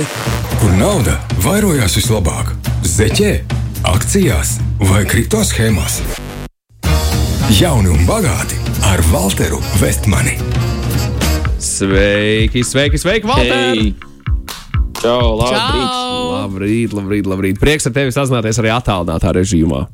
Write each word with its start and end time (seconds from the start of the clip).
biznesa, 0.00 0.58
kur 0.60 0.72
nauda 0.78 1.16
vairojās 1.44 1.96
vislabāk- 1.96 2.54
zeķē, 2.96 3.32
akcijās 3.84 4.58
vai 4.78 5.04
kripto 5.04 5.38
schēmās. 5.38 6.00
Jauni 7.60 7.88
un 7.88 8.06
bagāti 8.06 8.56
ar 8.84 9.00
Walteru 9.12 9.60
Vestmani. 9.80 10.38
Sveiki, 11.58 12.64
sveiki, 12.64 12.98
sveiki, 12.98 13.26
Valter! 13.26 13.74
Hei! 13.74 13.94
Čau, 15.02 15.36
labrīt! 15.36 15.88
Čau! 15.88 16.30
Labrīt, 16.30 16.92
labrīt, 16.92 17.26
labrīt. 17.26 17.58
Prieks 17.58 17.86
ar 17.86 17.92
tevi 17.92 18.12
sazināties 18.12 18.58
arī 18.58 18.70
attālinātā 18.72 19.32
režīmā. 19.32 19.88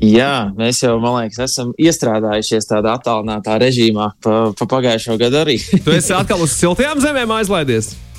Jā, 0.00 0.52
mēs 0.56 0.82
jau, 0.82 0.98
man 1.00 1.22
liekas, 1.22 1.38
esam 1.50 1.72
iestrādājušies 1.78 2.66
tādā 2.66 2.96
attālinātā 2.98 3.58
režīmā 3.60 4.12
pa, 4.22 4.52
pa 4.58 4.66
pagājušo 4.66 5.18
gadu 5.18 5.36
arī. 5.44 5.58
Tu 5.84 5.90
esi 5.90 6.12
atkal 6.12 6.42
uz 6.42 6.50
siltajām 6.56 7.00
zemēm 7.00 7.30
aizlaidies. 7.30 7.94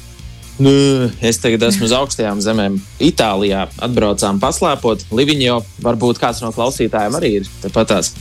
nu, 0.60 0.74
es 1.22 1.40
tagad 1.42 1.64
esmu 1.70 1.88
uz 1.88 1.96
augstajām 1.98 2.42
zemēm. 2.44 2.77
Itālijā 3.02 3.66
atbraucām 3.82 4.40
paslēpot. 4.44 5.08
Liviņo, 5.16 5.62
varbūt 5.86 6.22
kāds 6.22 6.44
no 6.46 6.52
klausītājiem 6.55 7.18
arī 7.20 7.34
ir 7.41 7.50
tepatās. 7.64 8.14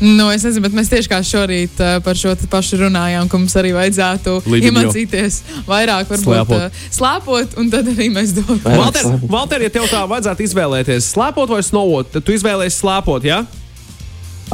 Nu, 0.00 0.30
es 0.32 0.40
nezinu, 0.46 0.62
bet 0.64 0.72
mēs 0.72 0.88
tieši 0.88 1.10
kā 1.12 1.18
šorīt 1.20 1.80
uh, 1.84 1.98
par 2.00 2.16
šo 2.16 2.32
pašu 2.48 2.78
runājām, 2.80 3.28
ka 3.28 3.36
mums 3.36 3.52
arī 3.60 3.74
vajadzētu 3.76 4.38
Līdzi 4.48 4.70
iemācīties 4.70 5.36
vairāk, 5.68 6.08
varbūt 6.08 6.24
Slēpot. 6.24 6.62
uh, 6.70 6.86
slēpot, 6.96 7.58
un 7.60 7.68
tad 7.68 7.90
arī 7.92 8.06
mēs. 8.14 8.32
Vai- 8.64 8.78
Valter, 8.80 9.10
Valter, 9.28 9.66
ja 9.66 9.68
tev 9.74 9.84
tā 9.92 10.00
vajadzētu 10.08 10.46
izvēlēties, 10.46 11.10
slēpot 11.12 11.52
vai 11.52 11.60
snovot, 11.66 12.08
tad 12.16 12.24
tu 12.24 12.32
izvēlēsies 12.32 12.80
slēpot, 12.80 13.28
ja? 13.28 13.42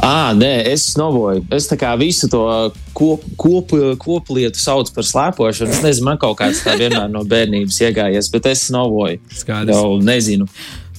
Ah, 0.03 0.29
nē, 0.37 0.51
es 0.69 0.91
novoju. 0.99 1.41
Es 1.53 1.65
tā 1.69 1.77
kā 1.79 1.91
visu 1.97 2.29
to 2.29 2.41
kop, 2.97 3.23
kop, 3.39 3.73
koplietu 4.01 4.61
saucu 4.61 4.93
par 4.93 5.07
slēpošanu. 5.07 5.73
Es 5.73 5.81
nezinu, 5.85 6.05
man 6.11 6.19
kaut 6.21 6.37
kāds 6.41 6.61
tā 6.65 6.75
vienmēr 6.77 7.09
no 7.09 7.23
bērnības 7.27 7.79
iegājies, 7.87 8.29
bet 8.33 8.49
es 8.51 8.67
novoju. 8.73 9.21
Skaidrs. 9.41 9.73
Jau 9.73 9.97
nezinu. 10.03 10.45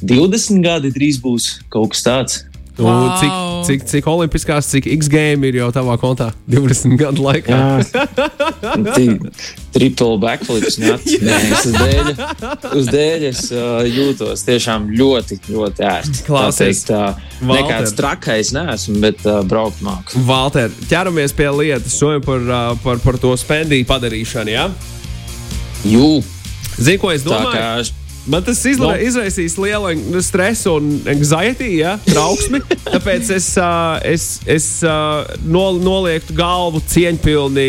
20 0.02 0.62
gadi 0.62 0.90
drīz 0.94 1.18
būs 1.22 1.50
kaut 1.70 1.94
kas 1.94 2.04
tāds. 2.06 2.42
Wow. 2.78 3.16
cik, 3.18 3.32
cik, 3.66 3.86
cik 3.90 4.06
olimpiskās, 4.06 4.68
cik 4.70 4.86
X 4.94 5.08
game 5.10 5.48
ir 5.48 5.56
jau 5.58 5.68
tavā 5.74 5.96
kontā 5.98 6.28
20 6.52 6.94
gadu 7.00 7.24
laikā? 7.26 7.58
Tri- 8.94 9.18
Triple 9.74 10.18
backflips. 10.22 10.78
Nē, 10.82 10.94
es 11.50 11.66
uz 11.66 11.74
dēļa, 11.74 12.28
uz 12.78 12.90
dēļa 12.92 13.28
es, 13.32 13.42
uh, 13.50 13.82
jūtos 13.86 14.46
tiešām 14.46 14.88
ļoti, 14.94 15.40
ļoti 15.50 15.86
ērti. 15.90 16.24
Klausies, 16.28 16.84
Tā 16.88 17.02
uh, 17.16 17.28
nekāds 17.50 17.94
trakais 17.98 18.54
neesmu, 18.54 18.98
bet 19.02 19.26
uh, 19.26 19.40
braukt 19.48 19.82
māku. 19.84 20.22
Valter, 20.28 20.70
ķeramies 20.90 21.34
pie 21.36 21.50
lietas, 21.58 21.98
šodien 21.98 22.22
par, 22.24 22.46
ā, 22.46 22.62
par, 22.84 23.02
par 23.04 23.18
to 23.20 23.34
spendiju 23.38 23.86
padarīšanu. 23.90 24.54
Ja? 24.54 24.68
Jū, 25.86 26.18
Zini, 26.78 26.98
ko 27.02 27.10
es 27.10 27.24
domāju? 27.26 27.90
Man 28.28 28.44
tas 28.44 28.60
izla, 28.68 28.92
No. 28.92 28.96
izraisīs 29.00 29.54
lielu 29.60 30.20
stresu 30.24 30.74
un 30.76 30.88
anxiety, 31.08 31.70
ja, 31.80 31.94
trauksmi. 32.04 32.60
Tāpēc 32.94 33.30
es, 33.34 33.46
uh, 33.60 33.96
es, 34.04 34.26
es 34.48 34.66
uh, 34.84 35.24
nol, 35.48 35.78
nolieku 35.80 36.34
galvu 36.36 36.82
cieņpilni, 36.92 37.68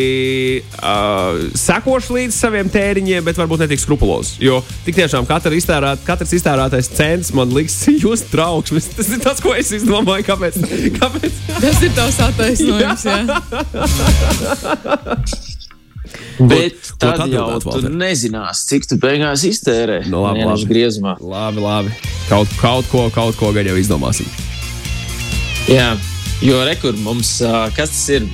uh, 0.80 1.40
sekošu 1.60 2.18
līdz 2.18 2.36
saviem 2.36 2.70
tēriņiem, 2.72 3.24
bet 3.28 3.40
varbūt 3.40 3.64
ne 3.64 3.70
tik 3.72 3.82
skrupulos. 3.84 4.36
Jo 4.44 4.60
tik 4.86 4.96
tiešām 5.00 5.28
katra 5.30 5.56
iztērēt, 5.56 6.04
katrs 6.08 6.36
iztērētais 6.40 6.92
cents 6.96 7.32
man 7.36 7.52
liks 7.56 7.80
just 8.04 8.28
trauksmes. 8.34 8.90
Tas 8.98 9.10
ir 9.16 9.20
tas, 9.24 9.40
ko 9.44 9.56
es 9.56 9.72
izdomāju. 9.80 10.28
Kāpēc? 10.30 10.60
kāpēc? 11.00 11.32
Tas 11.60 11.84
ir 11.86 11.96
tavs 11.98 12.20
attaisnojums. 12.30 13.08
jā. 13.10 13.24
Bet 16.40 16.92
ko 16.94 17.00
tad 17.00 17.26
jau 17.28 17.46
atbildētu, 17.46 17.64
tu 17.66 17.72
Valter? 17.74 17.96
nezināsi, 18.00 18.68
cik 18.72 18.88
tu 18.90 18.98
beigās 19.02 19.44
iztērē. 19.48 20.04
Nu, 20.08 20.24
labi, 20.24 20.46
labi. 20.48 20.68
griezumā. 20.70 21.18
Labi, 21.20 21.64
labi. 21.64 21.96
Kaut, 22.30 22.54
kaut 22.62 22.88
ko, 22.92 23.10
kaut 23.14 23.36
ko 23.40 23.52
gan 23.56 23.68
jau 23.68 23.76
izdomāsim. 23.80 24.30
Jā, 25.70 25.92
jo 26.42 26.62
rekur 26.66 26.96
mums, 27.04 27.36
kas 27.76 27.92
tas 27.92 28.06
ir 28.16 28.26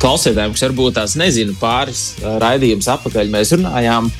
klausītājiem, 0.00 0.52
kas 0.56 0.66
varbūt 0.66 0.98
tās 0.98 1.16
nezina 1.20 1.54
pāris 1.60 2.02
raidījumus 2.42 2.90
apakaļ, 2.96 3.30
mēs 3.32 3.54
runājām, 3.56 4.10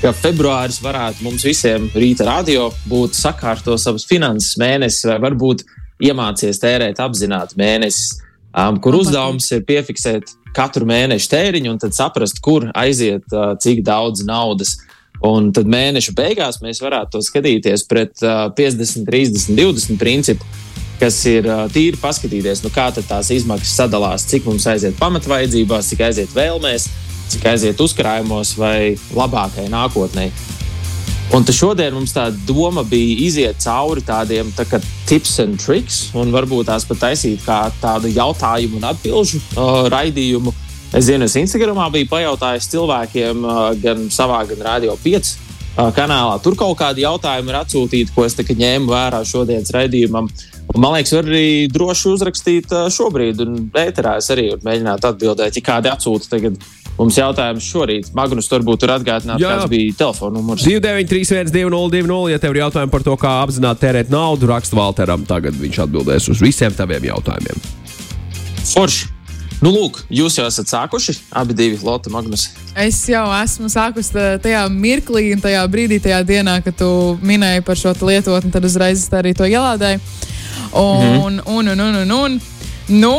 ka 0.00 0.12
februāris 0.16 0.80
varētu 0.84 1.24
mums 1.26 1.44
visiem 1.44 1.88
rīta 1.96 2.28
radio 2.28 2.70
būt 2.88 3.16
sakārto 3.18 3.76
savas 3.80 4.06
finanses 4.08 4.56
mēnesis 4.60 5.08
vai 5.10 5.18
varbūt 5.26 5.64
iemācies 6.00 6.60
tērēt 6.62 7.00
apzināti 7.04 7.58
mēnesis, 7.60 8.20
um, 8.54 8.78
kur 8.80 8.96
uzdevums 9.00 9.50
ir 9.52 9.66
piefiksēt 9.68 10.32
katru 10.56 10.88
mēnešu 10.88 11.30
tēriņu 11.32 11.74
un 11.74 11.80
tad 11.82 11.96
saprast, 11.96 12.40
kur 12.44 12.68
aiziet 12.74 13.26
cik 13.62 13.84
daudz 13.86 14.24
naudas. 14.26 14.78
Un 15.26 15.50
tad 15.52 15.68
mēneša 15.68 16.14
beigās 16.16 16.62
mēs 16.64 16.80
varētu 16.80 17.20
skatīties 17.20 17.84
pret 17.90 18.22
uh, 18.24 18.46
50, 18.56 19.04
30, 19.04 19.52
20 19.58 20.00
principu, 20.00 20.46
kas 21.00 21.18
ir 21.28 21.48
tīri 21.72 21.98
paskatīties, 22.00 22.62
nu, 22.64 22.72
kā 22.72 22.90
tad 22.94 23.08
tās 23.08 23.30
izmaksas 23.32 23.72
sadalās, 23.82 24.26
cik 24.28 24.48
mums 24.48 24.66
aiziet 24.68 24.98
pamatvajadzībās, 25.00 25.92
cik 25.92 26.04
aiziet 26.08 26.32
vēlmēs, 26.36 26.88
cik 27.32 27.46
aiziet 27.52 27.80
uzkrājumos 27.80 28.56
vai 28.60 28.96
labākai 29.16 29.68
nākotnē. 29.72 30.28
Un 31.30 31.44
šodien 31.46 31.94
mums 31.94 32.10
tā 32.10 32.24
doma 32.42 32.82
bija 32.82 33.20
iziet 33.22 33.60
cauri 33.62 34.02
tādiem 34.02 34.48
tā 34.56 34.64
kā 34.66 34.80
tips 35.06 35.36
un 35.44 35.52
tricks, 35.62 35.98
un 36.18 36.32
varbūt 36.34 36.66
tās 36.66 36.82
pat 36.88 36.98
taisīt 37.04 37.44
kā 37.44 37.58
tādu 37.78 38.10
jautājumu 38.10 38.80
un 38.80 38.88
atbildžu 38.88 39.38
uh, 39.38 39.86
raidījumu. 39.94 40.50
Es 40.90 41.06
zinu, 41.06 41.28
es 41.30 41.36
Instagramā 41.38 41.86
biju 41.94 42.08
pajautājis 42.10 42.66
cilvēkiem, 42.72 43.46
uh, 43.46 43.60
gan 43.78 44.08
savā, 44.10 44.40
gan 44.50 44.64
Radio 44.66 44.96
5 44.98 45.30
uh, 45.30 45.92
kanālā. 45.94 46.34
Tur 46.42 46.58
kaut 46.58 46.74
kādi 46.82 47.06
jautājumi 47.06 47.54
ir 47.54 47.60
atsūtīti, 47.60 48.14
ko 48.16 48.26
es 48.26 48.34
ņēmu 48.34 48.90
vērā 48.90 49.22
šodienas 49.22 49.70
raidījumam. 49.76 50.26
Un, 50.26 50.59
man 50.76 50.94
liekas, 50.94 51.12
var 51.16 51.24
arī 51.30 51.68
droši 51.72 52.12
uzrakstīt 52.12 52.74
šobrīd, 52.94 53.40
un 53.42 53.56
ēterā 53.74 54.18
es 54.20 54.30
arī 54.30 54.50
varu 54.52 54.66
mēģināt 54.68 55.06
atbildēt, 55.10 55.56
ja 55.58 55.64
kādi 55.66 55.90
atsūta 55.90 56.30
tagad 56.36 56.58
mums 56.98 57.16
jautājums 57.16 57.64
šorīt. 57.64 58.10
Magnus, 58.14 58.48
varbūt 58.52 58.82
tur 58.82 58.92
atgādināt, 58.94 59.40
Jā. 59.40 59.54
kāds 59.56 59.70
bija 59.72 59.94
telefona 60.02 60.36
numurs. 60.36 60.66
2931, 60.66 61.50
202, 61.54 62.18
ja 62.34 62.38
tev 62.42 62.54
ir 62.54 62.62
jautājumi 62.62 62.92
par 62.92 63.06
to, 63.06 63.16
kā 63.20 63.36
apzināti 63.44 63.86
tērēt 63.86 64.12
naudu, 64.12 64.50
raksta 64.50 64.76
Valteram. 64.76 65.24
Tagad 65.28 65.56
viņš 65.58 65.80
atbildēs 65.86 66.28
uz 66.34 66.42
visiem 66.44 66.76
taviem 66.76 67.08
jautājumiem. 67.10 67.64
Forši. 68.74 69.08
Nu, 69.60 69.68
lūk, 69.74 69.98
jūs 70.08 70.38
jau 70.38 70.46
esat 70.48 70.70
sākuši, 70.72 71.18
abi 71.36 71.52
divi 71.52 71.76
Lotte 71.84 72.08
Magnus. 72.12 72.46
Es 72.80 73.02
jau 73.10 73.26
esmu 73.42 73.68
sākusi 73.68 74.14
tā- 74.14 74.38
tajā 74.40 74.62
mirklī, 74.72 75.34
un 75.34 75.42
tajā 75.44 75.60
brīdī, 75.68 75.98
tajā 76.00 76.22
dienā, 76.24 76.62
kad 76.64 76.78
tu 76.78 77.18
minēji 77.20 77.64
par 77.66 77.76
šo 77.76 77.92
lietotni, 78.08 78.50
tad 78.52 78.64
uzreiz 78.64 79.04
arī 79.12 79.34
to 79.36 79.44
ielādēju. 79.44 80.00
Un, 80.72 81.40
un, 81.46 81.68
un, 81.68 81.68
un, 81.68 81.94
un, 82.04 82.10
un, 82.14 82.40
nu, 82.88 83.12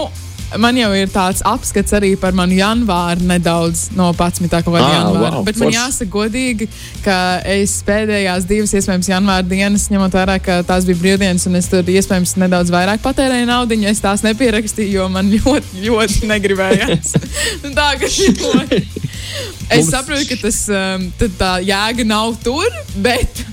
man 0.59 0.75
jau 0.75 0.89
ir 0.95 1.07
tāds 1.11 1.39
apskats 1.47 1.93
arī 1.95 2.09
par 2.19 2.33
manu 2.35 2.55
janvāru 2.57 3.23
nedaudz 3.27 3.85
no 3.95 4.09
11. 4.11 4.49
kaut 4.51 4.73
kāda 4.73 4.83
Ah, 4.87 4.95
janvāra. 4.97 5.33
wow, 5.37 5.43
Bet 5.47 5.59
man 5.61 5.71
jāsaka 5.71 6.11
godīgi, 6.11 6.67
ka 7.05 7.17
es 7.47 7.77
pēdējās 7.87 8.47
divas, 8.49 8.73
iespējams, 8.75 9.07
janvāra 9.13 9.45
dienas, 9.47 9.87
ņemot 9.91 10.15
vērā, 10.19 10.35
ka 10.43 10.57
tās 10.67 10.87
bija 10.87 10.99
brīvdienas, 11.03 11.47
un 11.47 11.55
es 11.59 11.69
tur 11.71 11.87
iespējams 11.87 12.35
nedaudz 12.43 12.71
vairāk 12.73 13.03
patērēju 13.03 13.47
naudu, 13.47 13.79
es 13.87 14.03
tās 14.03 14.23
nepierakstīju, 14.27 14.91
jo 14.99 15.07
man 15.11 15.31
ļoti, 15.31 15.85
ļoti 15.87 16.27
negribējās. 16.33 17.15
Nu, 17.63 17.71
tā, 17.77 17.93
ka, 18.01 18.07
es 18.11 19.85
Mums- 19.85 19.91
saprotu, 19.93 20.27
ka 20.31 20.39
tas, 20.43 20.59
um, 20.71 21.07
tā 21.39 21.53
jēga 21.63 22.03
nav 22.07 22.35
tur, 22.43 22.67
bet. 23.03 23.45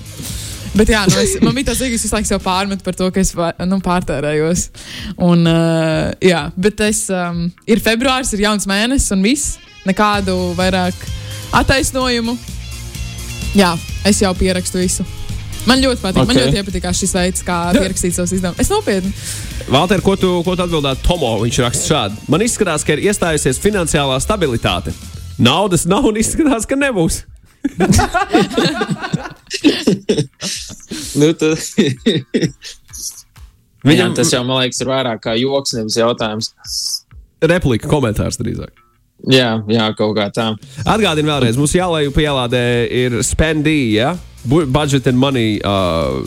Bet 0.76 0.90
jā, 0.92 1.04
nu 1.08 1.16
es, 1.22 1.36
man 1.44 1.54
bija 1.56 1.70
tāds, 1.70 1.80
es 1.86 2.02
visu 2.04 2.12
laiku 2.12 2.28
sev 2.28 2.42
pārmetu 2.44 2.84
par 2.86 2.96
to, 2.98 3.08
ka 3.14 3.22
es 3.22 3.32
nu, 3.68 3.78
pārtērējos. 3.84 4.66
Un, 5.24 5.46
uh, 5.48 6.10
jā, 6.24 6.48
bet 6.56 6.82
es, 6.88 7.06
um, 7.14 7.46
ir 7.68 7.82
februāris, 7.84 8.34
ir 8.36 8.44
jauns 8.48 8.68
mēnesis 8.68 9.14
un 9.16 9.24
viss. 9.24 9.56
Nekādu 9.88 10.34
vairāk 10.58 11.06
attaisnojumu. 11.56 12.34
Jā, 13.56 13.72
es 14.06 14.20
jau 14.20 14.34
pierakstu 14.36 14.82
visu. 14.82 15.06
Man 15.68 15.82
ļoti 15.82 16.00
patīk. 16.00 16.22
Okay. 16.22 16.28
Man 16.28 16.38
ļoti 16.38 16.60
iepatīk 16.60 16.86
šis 16.96 17.14
veids, 17.16 17.44
kā 17.44 17.56
Jā. 17.72 17.82
pierakstīt 17.82 18.16
savus 18.16 18.32
izdevumus. 18.36 18.60
Es 18.62 18.70
nopietni. 18.72 19.12
Valter, 19.68 20.00
ko 20.04 20.14
tu, 20.16 20.30
ko 20.46 20.54
tu 20.56 20.64
atbildētu 20.64 21.04
Tomo? 21.04 21.34
Viņš 21.42 21.58
raksta 21.64 21.90
šādi. 21.90 22.22
Man 22.32 22.44
izskatās, 22.44 22.84
ka 22.86 22.94
ir 22.94 23.04
iestājusies 23.08 23.60
finansiālā 23.60 24.16
stabilitāte. 24.24 24.94
Naudas 25.38 25.84
nav 25.88 26.08
un 26.08 26.20
izskatās, 26.20 26.66
ka 26.68 26.78
nebūs. 26.78 27.22
Nu, 31.18 31.32
tad... 31.34 31.58
Viņam 33.78 33.88
Viņam 33.88 34.14
tas 34.18 34.32
jau, 34.34 34.42
man 34.46 34.62
liekas, 34.64 34.80
ir 34.82 34.88
vairāk 34.90 35.20
kā 35.22 35.36
joks, 35.38 35.74
nevis 35.78 35.96
jautājums. 36.00 36.50
replika, 37.42 37.88
komentārs 37.90 38.38
drīzāk. 38.40 38.74
Jā, 39.30 39.62
jā 39.70 39.86
kaut 39.98 40.14
kā 40.18 40.28
tā. 40.34 40.52
Atgādini 40.86 41.30
vēlreiz, 41.30 41.58
mums 41.58 41.74
jālaiž 41.74 42.10
pielādē 42.14 42.64
ir 42.86 43.20
spendī, 43.26 43.94
ja? 43.98 44.16
Bu- 44.46 44.66
budget 44.70 45.06
and 45.10 45.18
money 45.18 45.58
uh, 45.66 46.22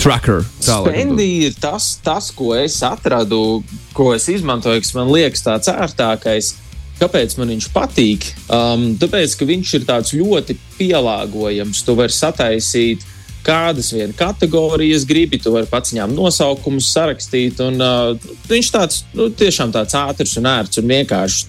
tracker. 0.00 0.44
Spendi 0.60 1.28
ir 1.48 1.56
tas, 1.60 1.96
tas, 2.04 2.30
ko 2.34 2.54
es 2.56 2.78
atradu, 2.86 3.62
ko 3.96 4.12
es 4.16 4.28
izmantoju, 4.32 4.80
kas 4.84 4.94
man 4.96 5.12
liekas 5.12 5.44
tāds 5.44 5.72
ērtākais. 5.72 6.54
Kāpēc 7.00 7.34
man 7.38 7.50
viņš 7.54 7.70
patīk? 7.74 8.28
Um, 8.52 8.92
tāpēc, 9.00 9.34
ka 9.38 9.48
viņš 9.48 9.72
ir 9.78 9.86
tāds 9.88 10.12
ļoti 10.14 10.56
pielāgojams. 10.76 11.82
Tu 11.86 11.96
vari 11.98 12.14
sataisīt 12.14 13.06
kādas 13.42 13.90
vien 13.94 14.12
kategorijas 14.14 15.06
gribi, 15.08 15.40
tu 15.42 15.50
vari 15.54 15.66
pats 15.70 15.94
ņemt 15.96 16.14
nosaukumus, 16.14 16.92
sarakstīt. 16.94 17.58
Un, 17.64 17.80
uh, 17.82 18.36
viņš 18.50 18.70
tāds 18.74 19.02
nu, 19.18 19.30
tiešām 19.34 19.74
tāds 19.74 19.98
ātrs 19.98 20.36
un 20.38 20.50
ērts 20.52 20.82
un 20.82 20.94
vienkāršs. 20.94 21.46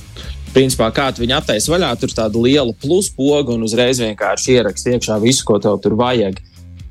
Principā, 0.54 0.92
kā 0.94 1.08
tu 1.10 1.24
viņu 1.24 1.34
attaisno 1.34 1.74
vaļā, 1.74 1.88
tur 1.98 2.12
ir 2.12 2.18
tāda 2.18 2.42
liela 2.42 2.76
pluspoga 2.78 3.56
un 3.56 3.66
uzreiz 3.66 3.98
vienkārši 4.04 4.60
ierakst 4.60 4.90
iekšā 4.92 5.18
visu, 5.24 5.42
ko 5.48 5.58
tev 5.62 5.80
tur 5.82 5.96
vajag. 5.98 6.38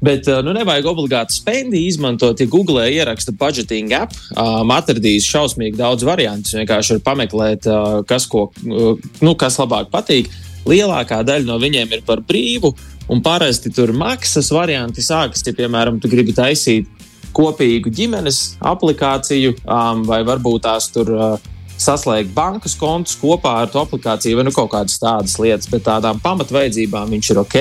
Bet 0.02 0.26
uh, 0.26 0.40
nu, 0.42 0.50
nevajag 0.56 0.88
obligāti 0.90 1.36
spendi 1.36 1.84
izmantot. 1.86 2.40
Ja 2.40 2.50
Google 2.50 2.88
ieraksta 2.90 3.34
budgeting 3.38 3.92
app, 3.94 4.16
um, 4.34 4.72
atradīs 4.74 5.28
šausmīgi 5.30 5.78
daudz 5.78 6.06
variantu. 6.06 6.56
Vienkārši 6.58 6.96
var 6.96 7.04
pameklēt, 7.12 7.68
uh, 7.70 8.00
kas, 8.08 8.26
ko, 8.30 8.48
uh, 8.66 8.96
nu, 9.22 9.36
kas 9.38 9.60
labāk 9.62 9.92
patīk. 9.94 10.32
Lielākā 10.66 11.22
daļa 11.26 11.46
no 11.46 11.58
viņiem 11.62 11.94
ir 11.94 12.02
par 12.06 12.22
brīvu, 12.26 12.72
un 13.10 13.22
parasti 13.22 13.70
tur 13.74 13.94
maksas 13.98 14.50
varianti 14.54 15.02
sākas, 15.02 15.42
ja, 15.46 15.54
piemēram, 15.58 15.98
tu 16.02 16.10
gribi 16.10 16.34
taisīt 16.34 16.90
kopīgu 17.34 17.90
ģimenes 17.94 18.42
aplikāciju, 18.72 19.56
um, 19.62 20.04
vai 20.06 20.20
varbūt 20.26 20.66
tās 20.66 20.90
tur 20.92 21.10
uh, 21.14 21.48
saslēgt 21.82 22.34
bankas 22.34 22.76
kontus 22.78 23.16
kopā 23.18 23.56
ar 23.62 23.72
to 23.72 23.82
aplikāciju, 23.82 24.38
vai 24.38 24.46
nu 24.46 24.54
kaut 24.54 24.70
kādas 24.74 24.98
tādas 25.02 25.38
lietas, 25.42 25.70
bet 25.72 25.86
tādām 25.88 26.20
pamatvajadzībām 26.22 27.10
viņš 27.16 27.32
ir 27.32 27.42
ok. 27.42 27.58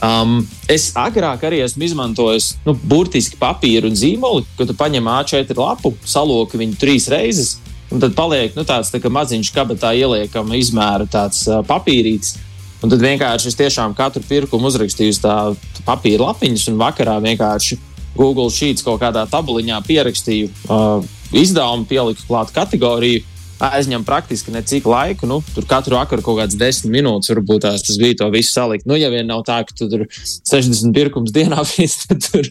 Um, 0.00 0.38
es 0.70 0.86
agrāk 0.96 1.42
arī 1.44 1.58
esmu 1.60 1.84
izmantojis 1.84 2.54
nu, 2.64 2.72
burtiski 2.72 3.36
papīru 3.40 3.90
un 3.90 3.98
zīmoli, 4.00 4.46
kad 4.56 4.70
tu 4.70 4.76
paņem 4.78 5.10
A4 5.12 5.56
lapu, 5.58 5.92
saloki 6.08 6.60
viņu 6.60 6.78
trīs 6.80 7.08
reizes, 7.12 7.58
un 7.92 8.00
tad 8.00 8.14
paliek 8.16 8.56
nu, 8.56 8.64
tāds 8.64 8.88
tā 8.94 9.00
maziņš 9.00 9.50
kabatā 9.52 9.92
ieliekama 9.98 10.56
izmēra 10.56 11.04
tāds 11.10 11.44
uh, 11.50 11.60
papīrītis. 11.68 12.38
Un 12.80 12.88
tad 12.88 13.02
vienkārši 13.04 13.50
es 13.50 13.58
tiešām 13.58 13.92
katru 13.92 14.24
pirkumu 14.24 14.70
uzrakstīju 14.70 15.12
uz 15.12 15.20
tā 15.20 15.36
papīra 15.84 16.30
lapiņas, 16.30 16.70
un 16.72 16.80
vakarā 16.80 17.18
vienkārši 17.20 17.76
Google 18.16 18.48
Sheets 18.48 18.86
kaut 18.86 19.02
kādā 19.02 19.26
tabuliņā 19.28 19.82
pierakstīju 19.84 20.48
uh, 20.48 21.04
izdevumu, 21.36 21.84
pieliku 21.90 22.24
klāt 22.24 22.54
kategoriju 22.56 23.26
aizņem 23.60 24.04
praktiski 24.08 24.52
necik 24.54 24.88
laiku. 24.88 25.28
Nu, 25.30 25.40
tur 25.54 25.66
katru 25.68 25.98
vakaru 25.98 26.24
kaut 26.24 26.40
kāds 26.40 26.58
desmit 26.60 26.94
minūtes, 26.98 27.32
varbūt 27.32 27.66
tās 27.66 27.84
tas 27.86 27.98
bija 28.00 28.22
to 28.22 28.30
visu 28.34 28.54
salikt. 28.54 28.88
Nu, 28.88 28.98
ja 28.98 29.12
vien 29.12 29.28
nav 29.28 29.44
tā, 29.48 29.60
ka 29.68 29.76
tu 29.76 29.88
tur 29.92 30.06
60 30.10 30.94
pirkums 30.96 31.34
dienā 31.36 31.62
viss, 31.74 32.06
tad 32.08 32.24
tur 32.24 32.48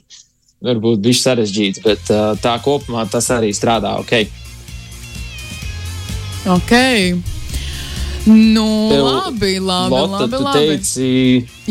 varbūt 0.66 1.02
bija 1.04 1.24
sarežģīts, 1.24 1.84
bet 1.86 2.14
uh, 2.14 2.34
tā 2.42 2.58
kopumā 2.64 3.08
tas 3.12 3.30
arī 3.36 3.52
strādā 3.56 3.96
ok. 4.02 4.16
Ok. 6.50 6.74
Nu, 8.30 8.66
Tev, 8.92 9.06
labi, 9.06 9.54
labi, 9.64 9.96
Lota, 9.96 10.26
labi. 10.26 10.44
Labi. 10.44 10.60
teici, 10.76 11.12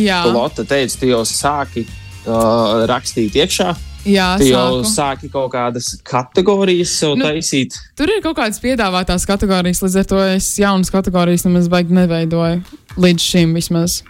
Jā. 0.01 0.23
tu, 0.25 0.33
Lota, 0.35 0.65
teici, 0.67 0.97
tu 0.99 1.11
jau 1.11 1.21
sāki 1.29 1.85
uh, 1.85 2.87
rakstīt 2.89 3.37
iekšā. 3.39 3.75
Jā, 4.09 4.29
Tu 4.41 4.49
jau 4.49 4.83
sāku. 4.83 4.91
sāki 4.95 5.31
kaut 5.33 5.51
kādas 5.53 5.91
kategorijas 6.03 6.93
sev 6.99 7.17
Nu, 7.19 7.25
taisīt. 7.29 7.77
Tur 7.99 8.09
ir 8.09 8.23
kaut 8.25 8.37
kādas 8.39 8.61
piedāvātās 8.63 9.27
kategorijas, 9.29 9.83
līdz 9.85 9.99
ar 10.01 10.05
to 10.05 10.21
es 10.35 10.53
jaunas 10.59 10.91
kategorijas 10.91 11.45
nemaz 11.45 11.69
baigi 11.69 11.93
neveidoju. 11.93 12.63
Līdz 12.97 13.21
šim 13.33 13.53
vismaz. 13.55 14.03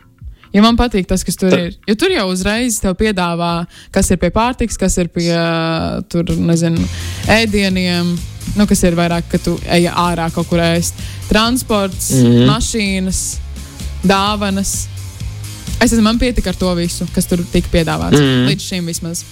Ja 0.55 0.63
man 0.65 0.79
patīk 0.81 1.07
tas, 1.07 1.25
kas 1.25 1.37
tur 1.37 1.51
Tad- 1.51 1.61
ir. 1.61 1.75
Jo 1.89 1.95
tur 1.95 2.11
jau 2.15 2.27
uzreiz 2.33 2.79
tev 2.81 2.95
piedāvā, 2.97 3.67
kas 3.93 4.11
ir 4.11 4.17
pie 4.17 4.31
pārtiks, 4.31 4.79
kas 4.81 4.97
ir 4.99 5.09
pie 5.13 5.35
tur, 6.09 6.25
nezinu, 6.25 6.87
ēdieniem. 7.29 8.15
Nu, 8.57 8.67
kas 8.67 8.83
ir 8.89 8.97
vairāk, 8.97 9.29
ka 9.31 9.39
tu 9.39 9.59
ej 9.69 9.91
ārā 9.93 10.31
kaut 10.33 10.49
kur 10.49 10.59
ēst. 10.59 10.95
Transports, 11.29 12.11
mm. 12.13 12.25
-hmm. 12.25 12.47
mašīnas, 12.49 13.21
dāvanas. 14.03 14.87
Es 15.79 15.91
nezinu, 15.93 16.03
man 16.03 16.19
pietika 16.19 16.51
ar 16.51 16.57
to 16.57 16.75
visu, 16.75 17.07
kas 17.15 17.27
tur 17.27 17.39
tika 17.53 17.69
piedāvāts. 17.69 18.17
Mm. 18.17 18.25
-hmm. 18.25 18.49
Līdz 18.49 18.63
šim 18.69 18.87
vismaz. 18.87 19.25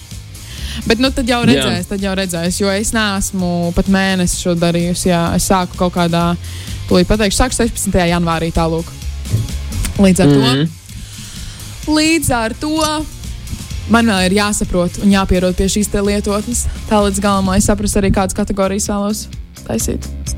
Bet 0.87 1.01
nu, 1.03 1.11
tad 1.11 1.29
jau 1.29 1.41
redzēs, 1.47 1.89
tad 1.89 2.03
jau 2.03 2.13
redzēs, 2.17 2.61
jo 2.61 2.71
es 2.71 2.93
neesmu 2.95 3.73
pat 3.75 3.91
mēnesi 3.91 4.41
šo 4.41 4.55
darījusi. 4.59 5.09
Jā, 5.11 5.23
es 5.37 5.47
sāku 5.49 5.77
kaut 5.79 5.95
kādā, 5.97 6.29
tūlīt 6.89 7.09
pateikšu, 7.09 7.37
sāku 7.41 7.57
16. 7.57 7.99
janvārī 8.11 8.51
tālāk. 8.55 8.89
Līdz 9.97 10.19
ar 10.21 10.27
mm 10.27 10.33
-hmm. 10.33 10.55
Mhm. 10.55 10.65
to. 11.85 11.93
Līdz 11.93 12.31
ar 12.35 12.53
to. 12.53 13.05
Man 13.89 14.05
vēl 14.05 14.25
ir 14.25 14.31
jāsaprot 14.31 15.03
un 15.03 15.11
jāpierod 15.11 15.55
pie 15.55 15.65
šīs 15.65 15.93
lietotnes. 16.03 16.65
Tā 16.89 16.99
līdz 17.05 17.19
galam, 17.19 17.47
lai 17.47 17.61
saprastu 17.61 17.99
arī 17.99 18.11
kādas 18.11 18.35
kategorijas 18.35 18.89
vēlos 18.89 19.27
taisīt. 19.67 20.36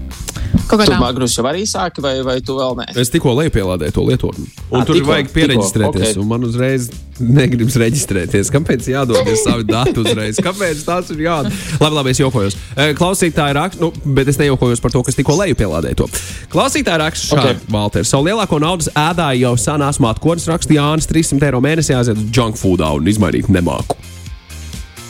Kaut 0.70 0.78
kā 0.84 0.86
Tu 0.86 0.94
tā. 0.94 1.00
Magnus 1.02 1.34
jau 1.34 1.44
arī 1.50 1.64
sāki, 1.66 2.02
vai, 2.06 2.20
vai 2.22 2.36
tu 2.46 2.54
vēl 2.60 2.76
nē? 2.78 2.84
Es 3.02 3.10
tikko 3.10 3.32
lejupielādēju 3.40 3.94
to 3.96 4.04
lietotni. 4.06 4.46
Un 4.70 4.84
Ā, 4.84 4.86
tur 4.86 5.00
tikko, 5.00 5.10
vajag 5.10 5.32
pieregistrēties. 5.34 6.04
tikko, 6.12 6.20
ok. 6.20 6.22
Un 6.22 6.28
man 6.30 6.46
uzreiz 6.46 6.90
negribas 7.20 7.76
reģistrēties. 7.82 8.52
Kāpēc 8.54 8.86
jādodies 8.94 9.42
savi 9.44 9.66
dati 9.66 9.96
uzreiz? 9.98 10.38
Kāpēc 10.46 10.84
tāds 10.86 11.10
ir 11.16 11.24
jādara? 11.26 11.56
Labi, 11.82 11.96
labi, 11.98 12.14
es 12.14 12.22
jokojos. 12.22 12.58
Eh, 12.78 12.94
Klausītāji 12.94 13.56
raksta, 13.58 13.82
nu, 13.82 13.90
bet 14.16 14.30
es 14.30 14.38
nejokojos 14.38 14.80
par 14.86 14.94
to, 14.94 15.02
kas 15.10 15.18
tikko 15.18 15.36
lejupielādēja 15.42 15.98
to. 16.04 16.08
Klausītāji 16.54 17.02
raksta 17.02 17.32
šādi, 17.34 17.40
Ok. 17.40 17.50
okay. 17.66 17.74
Valter. 17.74 18.06
Savu 18.06 18.30
lielāko 18.30 18.62
naudas 18.62 18.92
ēdāju 18.94 19.42
jau 19.48 19.56
senās 19.66 19.98
mātkonis 20.00 20.46
raksta 20.54 20.78
Jānis 20.78 21.10
300 21.10 21.50
eiro 21.50 21.60
mēnesī 21.66 21.98
aiziet 21.98 22.22
uz 22.22 22.30
junk 22.30 22.62
foodā 22.62 22.94
un 22.96 23.10
izmainīt 23.10 23.50
nemāku. 23.50 23.98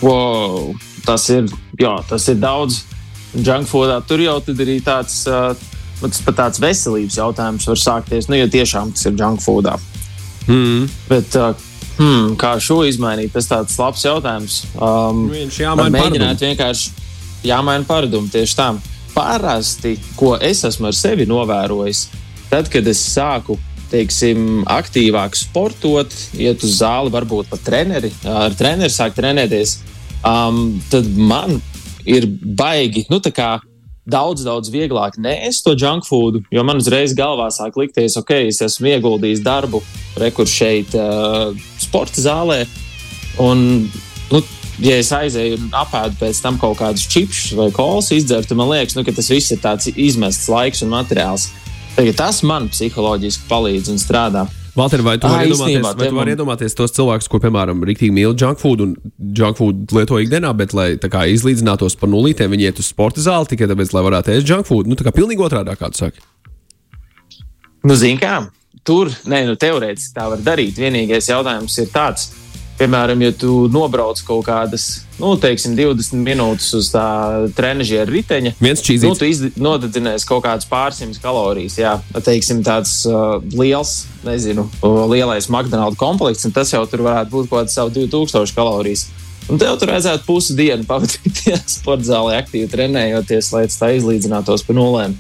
Wow, 0.02 0.72
tas 1.06 1.28
ir, 1.34 1.50
jā, 1.80 1.98
tas 2.08 2.24
ir 2.32 2.40
daudz 2.40 2.86
junk 3.34 3.70
foodā. 3.70 4.00
Tur 4.08 4.24
jau 4.24 4.38
arī 4.42 4.80
tāds, 4.86 5.22
uh, 5.30 5.54
tas 6.02 6.22
pat 6.26 6.38
tāds 6.44 6.62
veselības 6.64 7.20
jautājums 7.20 7.68
var 7.70 7.82
sākties. 7.82 8.30
Nu, 8.30 8.38
ja 8.40 8.50
tiešām 8.50 8.94
tas 8.96 9.10
ir 9.10 9.18
junk 9.20 9.44
foodā. 9.44 9.78
Mm. 10.48 10.88
Bet 11.10 11.36
uh, 11.38 11.54
hmm, 12.00 12.36
kā 12.40 12.56
šo 12.64 12.82
izmainīt, 12.90 13.34
tas 13.36 13.50
tāds 13.50 13.78
labs 13.80 14.06
jautājums. 14.06 14.64
Um, 14.76 15.28
Viņš 15.32 15.60
var 15.60 15.68
jāmaina 15.68 15.96
mēģināt 15.98 16.40
paradumu. 16.40 16.50
vienkārši 16.50 17.48
jāmaina 17.50 17.88
paradumu 17.88 18.32
tieši 18.34 18.60
tā. 18.60 18.70
Parasti, 19.14 19.98
ko 20.16 20.36
es 20.38 20.64
esmu 20.68 20.90
ar 20.90 20.96
sevi 20.96 21.26
novērojis, 21.28 22.06
tad, 22.50 22.70
kad 22.72 22.88
es 22.88 23.02
sāku 23.14 23.58
teiksim, 23.90 24.64
aktīvāk 24.70 25.38
sportot, 25.38 26.14
iet 26.38 26.64
uz 26.66 26.78
zāli, 26.78 27.12
varbūt 27.14 27.50
pat 27.50 27.64
treneri, 27.66 28.12
ar 28.30 28.54
treneri 28.58 28.94
sāk 28.94 29.16
trenēties, 29.18 29.80
um, 30.22 30.78
tad 30.92 31.10
man 31.18 31.58
ir 32.06 32.28
baigi. 32.44 33.06
Nu, 33.10 33.22
Daudz, 34.10 34.42
daudz 34.42 34.72
vieglāk 34.74 35.20
nēst 35.22 35.62
to 35.68 35.76
junk 35.78 36.08
food, 36.08 36.40
jo 36.50 36.64
man 36.66 36.80
uzreiz 36.82 37.12
galvā 37.14 37.52
sāk 37.54 37.76
likties, 37.78 38.16
ok, 38.18 38.32
es 38.48 38.58
esmu 38.66 38.90
ieguldījis 38.96 39.44
darbu, 39.46 39.84
rekur 40.18 40.50
šeit, 40.50 40.96
uh, 40.98 41.52
sporta 41.78 42.24
zālē. 42.24 42.64
Un, 43.44 43.86
nu, 44.32 44.42
ja 44.82 44.98
es 44.98 45.12
aizēju 45.14 45.60
un 45.60 45.70
apēdu 45.78 46.18
pēc 46.24 46.42
tam 46.42 46.58
kaut 46.58 46.80
kādus 46.82 47.06
čipsus 47.12 47.54
vai 47.60 47.70
kolas 47.76 48.10
izdzertu, 48.16 48.58
man 48.58 48.72
liekas, 48.72 48.98
nu, 48.98 49.06
tas 49.06 49.30
viss 49.30 49.54
ir 49.54 49.62
tāds 49.62 49.92
izmests 49.94 50.50
laiks 50.50 50.82
un 50.82 50.96
materiāls. 50.96 51.52
Tagad 51.94 52.18
tas 52.18 52.42
man 52.48 52.72
psiholoģiski 52.72 53.46
palīdz 53.52 53.94
un 53.94 54.02
strādā. 54.02 54.48
Valter, 54.80 55.04
vai 55.06 55.18
tu 55.20 55.30
vari 55.30 55.50
iedomāties, 55.50 55.88
vai 56.00 56.08
tu 56.08 56.18
vari 56.18 56.36
iedomāties 56.36 56.78
tos 56.78 56.94
cilvēkus, 56.96 57.28
kur, 57.32 57.42
piemēram, 57.44 57.84
rīktīgi 57.90 58.16
mīl 58.16 58.36
junk 58.40 58.62
food 58.62 58.84
un 58.86 58.94
junk 59.36 59.60
food 59.60 59.96
lieto 59.96 60.20
ikdienā, 60.24 60.54
bet, 60.58 60.76
lai 60.78 60.94
tā 61.02 61.12
kā 61.12 61.26
izlīdzinātos 61.34 61.98
par 62.00 62.12
nulītēm, 62.14 62.56
viņi 62.56 62.70
iet 62.70 62.80
uz 62.82 62.92
sporta 62.94 63.24
zāli 63.24 63.52
tikai 63.52 63.68
tāpēc, 63.72 63.92
lai 63.96 64.06
varētu 64.08 64.36
ēst 64.38 64.54
junk 64.54 64.70
food? 64.70 64.90
Nu, 64.90 64.98
tā 65.00 65.08
kā 65.08 65.16
pilnīgi 65.16 65.44
otrādi, 65.46 65.76
kā 65.80 65.92
tu 65.92 66.06
saki. 66.06 66.24
Nu, 67.84 67.96
zini, 68.00 68.20
kā 68.20 68.42
tur, 68.88 69.12
nē, 69.30 69.44
nu, 69.50 69.56
teorētiski 69.60 70.16
tā 70.16 70.28
var 70.32 70.42
darīt. 70.44 70.80
Vienīgais 70.80 71.30
jautājums 71.32 71.76
ir 71.82 71.92
tāds, 71.94 72.30
piemēram, 72.80 73.22
ja 73.28 73.34
tu 73.36 73.68
nobrauc 73.72 74.20
kaut 74.26 74.46
kādas, 74.48 74.86
nu, 75.20 75.34
teiksim, 75.42 75.76
20 75.78 76.22
minūtes 76.26 76.72
uz 76.80 76.90
tā 76.94 77.04
trenižera 77.58 78.08
riteņa. 78.10 78.56
Viens 78.64 78.82
Nu, 79.12 79.20
tu 79.20 79.28
izd- 79.28 79.58
nodedzinās 79.60 80.26
kaut 80.28 80.46
kādas 80.48 80.68
pārsimtas 80.70 81.20
kalorijas. 81.24 81.78
Jā, 81.80 81.98
teiksim, 82.26 82.64
tāds 82.66 83.02
uh, 83.10 83.38
liels, 83.60 84.06
nezinu, 84.26 84.66
uh, 84.82 85.04
lielais 85.12 85.50
McDonald's 85.52 86.00
komplekss, 86.00 86.48
un 86.48 86.56
tas 86.56 86.72
jau 86.74 86.86
tur 86.90 87.04
varētu 87.06 87.36
būt 87.36 87.50
kaut 87.52 87.66
kāds 87.66 87.76
savu 87.76 87.92
2000 88.00 88.56
kalorijas. 88.56 89.08
Un 89.50 89.58
tev 89.58 89.80
tur 89.82 89.90
vajadzētu 89.90 90.28
pusi 90.28 90.54
dienu 90.56 90.86
pavadīt 90.86 91.40
sporta 91.80 92.06
zālē, 92.06 92.36
aktīvi 92.44 92.70
trenējoties, 92.70 93.52
lai 93.56 93.64
tas 93.66 93.80
tā 93.82 93.92
izlīdzinātos 93.98 94.64
pa 94.68 94.76
nulēm. 94.78 95.16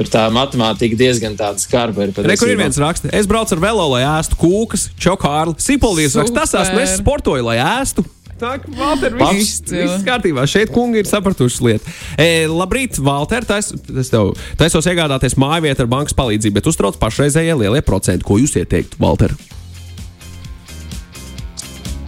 Tur 0.00 0.08
tā 0.08 0.22
matemātika 0.32 0.96
diezgan 0.96 1.34
tāda 1.36 1.60
skarba 1.60 2.06
ir. 2.06 2.14
Re, 2.24 2.36
kur 2.40 2.48
ir 2.48 2.56
viens 2.56 2.78
raksts? 2.80 3.10
Es 3.12 3.26
braucu 3.28 3.52
ar 3.52 3.60
velo, 3.60 3.84
lai 3.92 4.00
ēstu 4.08 4.38
kūkas. 4.40 4.86
Sīpolies 4.96 6.16
raksts, 6.16 6.32
tas 6.32 6.54
esmu, 6.56 6.80
es 6.80 6.94
Super. 6.94 7.02
sportoju, 7.02 7.44
lai 7.44 7.58
ēstu. 7.60 8.06
Tā 8.40 8.54
kā 8.62 8.72
Valter, 8.78 9.12
viss, 9.20 9.60
viss 9.68 10.06
kārtībā. 10.06 10.46
Šeit 10.48 10.72
kungi 10.72 11.02
ir 11.02 11.08
sapratuši 11.10 11.66
lietu. 11.66 11.92
E, 12.16 12.48
labrīt, 12.48 12.96
Valter, 13.04 13.44
tais, 13.44 13.68
tas 13.76 14.08
tev 14.08 14.32
taisos 14.56 14.88
iegādāties 14.88 15.36
māju 15.36 15.66
vietu 15.68 15.84
ar 15.84 15.92
bankas 15.92 16.16
palīdzību, 16.16 16.56
bet 16.56 16.72
uztrauc 16.72 16.96
pašreizējie 17.02 17.60
lielie 17.60 17.84
procenti. 17.84 18.24
Ko 18.24 18.40
jūs 18.40 18.56
ieteiktu, 18.56 18.96
Valter? 19.04 19.36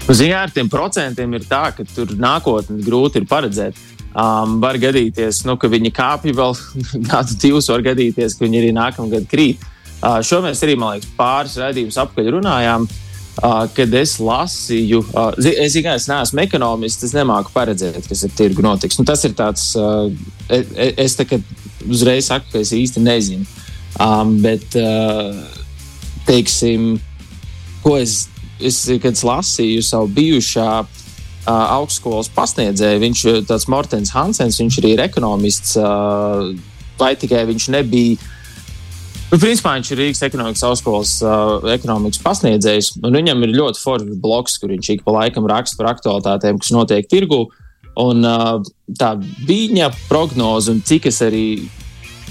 Ziņā 0.08 0.40
ar 0.49 0.50
tiem 0.56 0.72
procentiem 0.72 1.37
ir 1.37 1.44
tā, 1.46 1.66
ka 1.76 1.84
tur 1.92 2.16
nākotnē 2.16 2.80
grūti 2.88 3.20
ir 3.20 3.28
paredzēt. 3.28 3.76
Um, 4.12 4.59
var 4.61 4.76
gadīties, 4.76 5.38
nu, 5.49 5.54
ka 5.57 5.71
viņi 5.73 5.92
kāpj 5.97 6.35
vēl 6.37 6.57
gadu, 7.09 7.37
divus, 7.40 7.71
var 7.73 7.85
gadīties, 7.87 8.37
ka 8.37 8.45
viņi 8.45 8.61
arī 8.61 8.73
nākamgad 8.76 9.25
krīt. 9.31 9.62
Uh, 10.02 10.19
šo 10.26 10.42
mēs 10.45 10.61
arī, 10.66 10.75
man 10.76 10.99
liekas, 10.99 11.14
pāris 11.16 11.57
raidījumus 11.62 12.00
apkaļ 12.02 12.28
runājām. 12.37 12.85
Uh, 13.33 13.62
kad 13.73 13.95
es 13.97 14.19
lasīju, 14.21 14.99
uh, 15.16 15.31
es, 15.40 15.73
es, 15.73 15.76
es 15.95 16.09
neesmu 16.11 16.42
ekonomists, 16.42 17.07
es 17.09 17.14
nemāku 17.16 17.54
paredzēt, 17.54 18.04
kas 18.04 18.26
ar 18.26 18.35
tirgu 18.37 18.61
notiks. 18.66 18.99
Nu, 19.00 19.07
tas 19.09 19.25
ir 19.25 19.33
tāds, 19.38 19.71
uh, 19.81 20.12
es, 20.52 20.69
es 21.00 21.16
tā, 21.16 21.25
uzreiz 21.88 22.28
saku, 22.28 22.52
ka 22.52 22.61
es 22.61 22.75
īsti 22.76 23.00
nezinu. 23.00 23.49
Um, 23.97 24.37
bet, 24.45 24.76
uh, 24.76 25.33
teiksim, 26.28 26.99
ko 27.81 27.97
es, 28.02 28.26
es 28.61 28.85
kad 29.00 29.16
es 29.16 29.25
lasīju 29.25 29.81
savu 29.88 30.12
bijušā 30.21 30.69
uh, 30.83 31.01
augstskolas 31.49 32.30
pasniedzēju, 32.34 33.00
viņš 33.02 33.25
ir 33.30 33.40
tāds 33.49 33.66
Mortens 33.70 34.12
Hansens, 34.14 34.61
viņš 34.61 34.78
arī 34.82 34.92
ir 34.94 35.02
ekonomists, 35.02 35.75
vai 37.00 37.12
tikai 37.18 37.42
viņš 37.49 37.68
nebija. 37.75 38.30
Nu, 39.32 39.38
principā 39.40 39.72
viņš 39.78 39.90
ir 39.94 40.00
Rīgas 40.02 40.22
ekonomikas 40.26 40.62
augstskolas 40.68 41.12
uh, 41.25 41.64
ekonomikas 41.72 42.20
pasniedzējs, 42.20 42.90
viņam 43.00 43.46
ir 43.46 43.54
ļoti 43.56 43.80
foršs 43.80 44.18
bloks, 44.20 44.58
kur 44.61 44.75
viņš 44.75 44.90
ik 44.92 45.06
pa 45.06 45.14
laikam 45.16 45.49
raksta 45.49 45.80
par 45.80 45.94
aktualitātēm, 45.94 46.61
kas 46.61 46.75
notiek 46.75 47.08
tirgū. 47.08 47.46
Un 48.02 48.20
uh, 48.28 48.61
tā 49.00 49.14
viņa 49.49 49.88
prognoze, 50.11 50.72
un 50.72 50.84
cik 50.84 51.08
es 51.08 51.22
arī, 51.25 51.46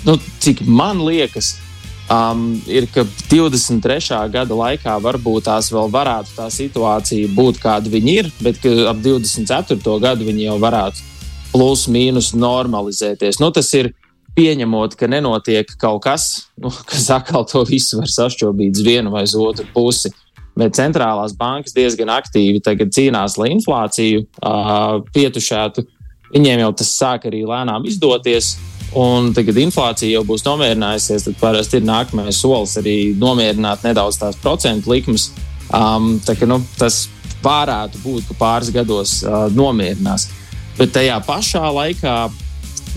nu, 0.05 0.15
cik 0.45 0.61
man 0.69 1.01
liekas, 1.07 1.55
uh, 1.57 1.70
um, 2.11 2.43
ir, 2.67 2.87
ka 2.91 3.05
23. 3.31 4.19
gada 4.33 4.57
laikā 4.57 4.97
varbūt 5.03 5.47
tās 5.47 5.71
vēl 5.73 5.89
varētu 5.93 6.35
tā 6.35 6.49
situācija 6.51 7.31
būt, 7.35 7.61
kāda 7.63 7.91
viņi 7.91 8.17
ir, 8.19 8.29
bet 8.43 8.59
ap 8.89 8.99
24. 9.03 9.97
gadu 10.03 10.27
viņi 10.27 10.49
jau 10.49 10.59
varētu 10.61 11.09
plus 11.51 11.87
mīnus 11.91 12.31
normalizēties. 12.35 13.41
Nu, 13.41 13.51
tas 13.55 13.71
ir 13.77 13.93
pieņemot, 14.37 14.95
ka 14.95 15.09
nenotiek 15.11 15.71
kaut 15.79 16.03
kas, 16.05 16.27
nu, 16.61 16.71
kas 16.89 17.09
atkal 17.13 17.47
to 17.49 17.63
visu 17.67 18.01
var 18.01 18.11
sašķobīt 18.11 18.79
uz 18.79 18.85
vienu 18.87 19.13
vai 19.13 19.25
uz 19.27 19.35
otru 19.37 19.67
pusi. 19.73 20.13
Bet 20.57 20.75
centrālās 20.75 21.31
bankas 21.37 21.71
diezgan 21.71 22.09
aktīvi 22.11 22.59
cīnās, 22.59 23.37
lai 23.39 23.53
inflāciju 23.53 24.25
uh, 24.25 24.99
pietušētu. 25.15 25.85
Viņiem 26.33 26.63
jau 26.65 26.71
tas 26.81 26.91
sāk 26.91 27.29
arī 27.29 27.45
lēnām 27.47 27.87
izdoties. 27.87 28.57
Un 28.97 29.29
tagad 29.31 29.55
inflācija 29.61 30.17
jau 30.17 30.25
būs 30.27 30.43
nomierinājusies, 30.43 31.23
tad 31.23 31.37
parasti 31.39 31.79
ir 31.79 31.87
nākamais 31.87 32.41
solis 32.43 32.75
arī 32.81 33.13
nomierināt 33.15 33.85
nedaudz 33.87 34.19
tās 34.19 34.39
procentu 34.43 34.91
likmes. 34.91 35.29
Um, 35.71 36.17
tā, 36.25 36.35
ka, 36.35 36.47
nu, 36.49 36.59
tas 36.75 37.05
varētu 37.43 38.01
būt, 38.03 38.27
ka 38.27 38.37
pāris 38.39 38.71
gados 38.75 39.21
uh, 39.23 39.45
nomierinās. 39.55 40.27
Bet 40.75 40.91
tajā 40.97 41.21
pašā 41.23 41.63
laikā 41.71 42.15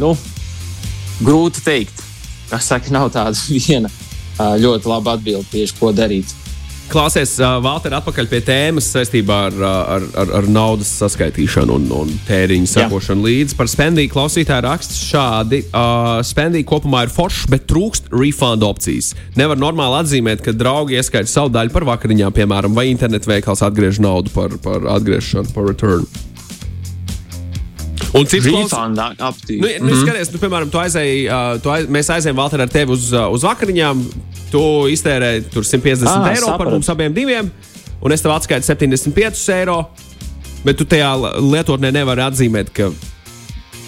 nu, 0.02 0.14
grūti 1.22 1.62
pateikt. 1.62 2.02
Kā 2.50 2.58
saka, 2.60 2.90
nav 2.94 3.12
tāda 3.14 3.38
viena 3.54 3.90
uh, 3.90 4.56
ļoti 4.58 4.90
laba 4.90 5.14
atbilde 5.14 5.46
tieši 5.52 5.78
ko 5.78 5.94
darīt. 5.94 6.34
Klausies, 6.92 7.32
uh, 7.40 7.56
Valter, 7.64 7.94
atpakaļ 7.96 8.26
pie 8.28 8.40
tēmas 8.44 8.90
saistībā 8.92 9.38
ar, 9.48 9.54
ar, 9.64 10.04
ar, 10.20 10.32
ar 10.40 10.48
naudas 10.52 10.90
saskaitīšanu 11.00 11.78
un, 11.78 11.86
un 11.96 12.12
tēriņu 12.28 12.68
sekošanu 12.70 13.24
līdzi. 13.24 13.56
Par 13.58 13.70
spendiju 13.72 14.12
klausītāju 14.12 14.66
raksts 14.66 15.00
šādi: 15.08 15.62
uh, 15.70 16.20
Spendija 16.26 16.68
kopumā 16.68 17.06
ir 17.06 17.14
foršs, 17.14 17.48
bet 17.50 17.64
trūkst 17.70 18.12
refund 18.14 18.66
opcijas. 18.68 19.14
Nevar 19.40 19.58
normāli 19.60 20.02
atzīmēt, 20.02 20.44
ka 20.44 20.54
draugi 20.54 21.00
ieskaita 21.00 21.30
savu 21.30 21.54
daļu 21.56 21.72
par 21.74 21.88
vakariņām, 21.94 22.36
piemēram, 22.36 22.76
vai 22.76 22.90
internetu 22.92 23.32
veikals 23.32 23.64
atgriež 23.64 24.02
naudu 24.04 24.34
par, 24.36 24.60
par 24.62 24.84
atgriešanu, 24.98 25.56
par 25.56 25.72
return. 25.72 26.04
Un 28.14 28.28
cits 28.30 28.46
klausās, 28.46 28.92
nu, 28.94 29.06
nu, 29.18 29.68
mm 29.68 29.88
-hmm. 29.88 30.02
skaties, 30.04 30.30
nu, 30.30 30.38
piemēram, 30.38 30.70
tu 30.70 30.78
aizēji, 30.78 31.24
uh, 31.26 31.60
tu 31.62 31.70
aiz, 31.74 31.88
mēs 31.90 32.10
aizējām 32.14 32.36
Valter 32.38 32.62
ar 32.62 32.70
tevi 32.70 32.94
uz, 32.94 33.12
uh, 33.12 33.26
uz 33.34 33.42
vakariņām. 33.42 34.04
Tu 34.54 34.60
iztērēji 34.94 35.48
150 35.50 36.06
ah, 36.06 36.28
eiro 36.30 36.46
saprat. 36.46 36.58
par 36.58 36.70
mums 36.70 36.88
abiem 36.88 37.14
diviem, 37.14 37.50
un 38.00 38.12
es 38.12 38.22
tev 38.22 38.30
atskaitu 38.30 38.66
75 38.66 39.48
eiro. 39.56 39.88
Bet 40.64 40.78
tu 40.78 40.84
tajā 40.84 41.10
lietotnē 41.42 41.90
nevari 41.92 42.22
atzīmēt, 42.22 42.70
ka 42.72 42.88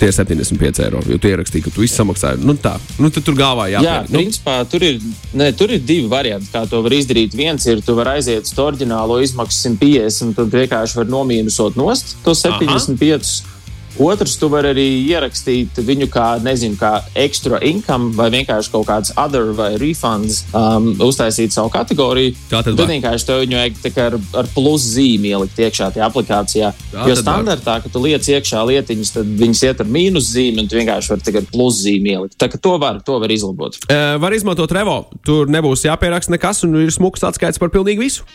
tie 0.01 0.11
ir 0.11 0.13
75 0.13 0.83
eiro. 0.85 1.01
Jo 1.09 1.19
tu 1.19 1.31
ierakstīji, 1.31 1.65
ka 1.65 1.71
tu 1.71 1.85
izsamaksāji. 1.87 2.43
Nu, 2.45 2.57
tā, 2.61 2.75
nu, 2.99 3.11
tur 3.15 3.35
galvā 3.39 3.71
jāpieņem. 3.73 3.89
Jā, 3.89 4.05
nu. 4.11 4.19
principā 4.19 4.59
tur 4.69 4.83
ir, 4.83 5.01
ne, 5.33 5.53
tur 5.57 5.73
ir 5.73 5.81
divi 5.81 6.09
varianti, 6.11 6.51
kā 6.53 6.67
to 6.69 6.83
var 6.85 6.93
izdarīt. 6.93 7.37
Viens 7.39 7.67
ir, 7.67 7.81
tu 7.81 7.95
vari 7.95 8.19
aiziet 8.19 8.45
uz 8.45 8.55
oriģinālo 8.59 9.21
izmaksu 9.25 9.69
150, 9.71 10.23
un 10.27 10.35
tad 10.35 10.57
vienkārši 10.61 11.01
var 11.01 11.13
nomīnusot 11.15 11.79
nost 11.81 12.17
to 12.25 12.35
75. 12.35 13.45
Aha. 13.47 13.56
Otrs, 13.99 14.37
tu 14.37 14.49
vari 14.53 14.71
arī 14.75 14.85
ierakstīt 15.09 15.79
viņu 15.81 16.09
kā, 16.13 16.27
nezinu, 16.45 16.77
kā 16.81 16.99
extra 17.17 17.61
income 17.65 18.13
vai 18.17 18.29
vienkārši 18.35 18.73
kaut 18.73 18.87
kāds 18.91 19.13
other 19.17 19.53
vai 19.57 19.71
refunds, 19.81 20.43
um, 20.57 20.91
uztaisīt 21.07 21.55
savu 21.55 21.71
kategoriju. 21.73 22.35
Tā 22.51 22.61
tad, 22.67 22.77
tad 22.77 22.93
vienkārši 22.93 23.29
tev 23.29 23.43
viņu 23.45 23.59
vajag 23.61 24.01
ar, 24.05 24.19
ar 24.43 24.51
plus 24.53 24.85
zīmi 24.97 25.33
ielikt 25.33 25.61
iekšā 25.65 25.91
tajā 25.95 26.11
aplikācijā. 26.11 26.73
Tā 26.93 27.09
jo 27.09 27.17
standartā, 27.21 27.79
ka 27.85 27.93
tu 27.93 28.05
liec 28.05 28.29
iekšā 28.37 28.65
lietiņas, 28.69 29.15
tad 29.17 29.35
viņas 29.41 29.65
iet 29.71 29.85
ar 29.85 29.93
mīnus 29.99 30.31
zīmi 30.35 30.65
un 30.65 30.71
tu 30.71 30.81
vienkārši 30.81 31.15
vari 31.15 31.37
ar 31.41 31.51
plus 31.53 31.81
zīmi 31.87 32.15
ielikt. 32.17 32.39
Tā 32.41 32.51
kā 32.53 32.61
to 32.61 32.77
var, 32.83 33.01
to 33.07 33.21
var 33.23 33.33
izlabot. 33.33 33.81
Uh, 33.89 34.17
var 34.23 34.37
izmantot 34.37 34.77
Revo. 34.77 34.99
Tur 35.27 35.49
nebūs 35.53 35.87
jāpieraksta 35.89 36.37
nekas 36.37 36.67
un 36.69 36.77
ir 36.85 36.93
smuks 36.95 37.25
atskaits 37.25 37.63
par 37.63 37.73
pilnīgi 37.73 38.05
visu. 38.05 38.29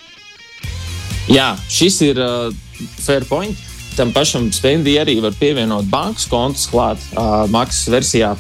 Jā, 1.30 1.54
šis 1.70 2.02
ir 2.10 2.18
uh, 2.20 2.50
fair 2.98 3.28
point 3.30 3.71
tam 3.98 4.14
pašam 4.16 4.50
spendijam 4.54 5.06
arī 5.06 5.18
var 5.24 5.36
pievienot 5.40 5.90
bankas 5.92 6.28
kontus 6.30 6.68
klāt 6.72 7.02
uh, 7.12 7.44
maksas 7.52 7.92
versijā. 7.92 8.36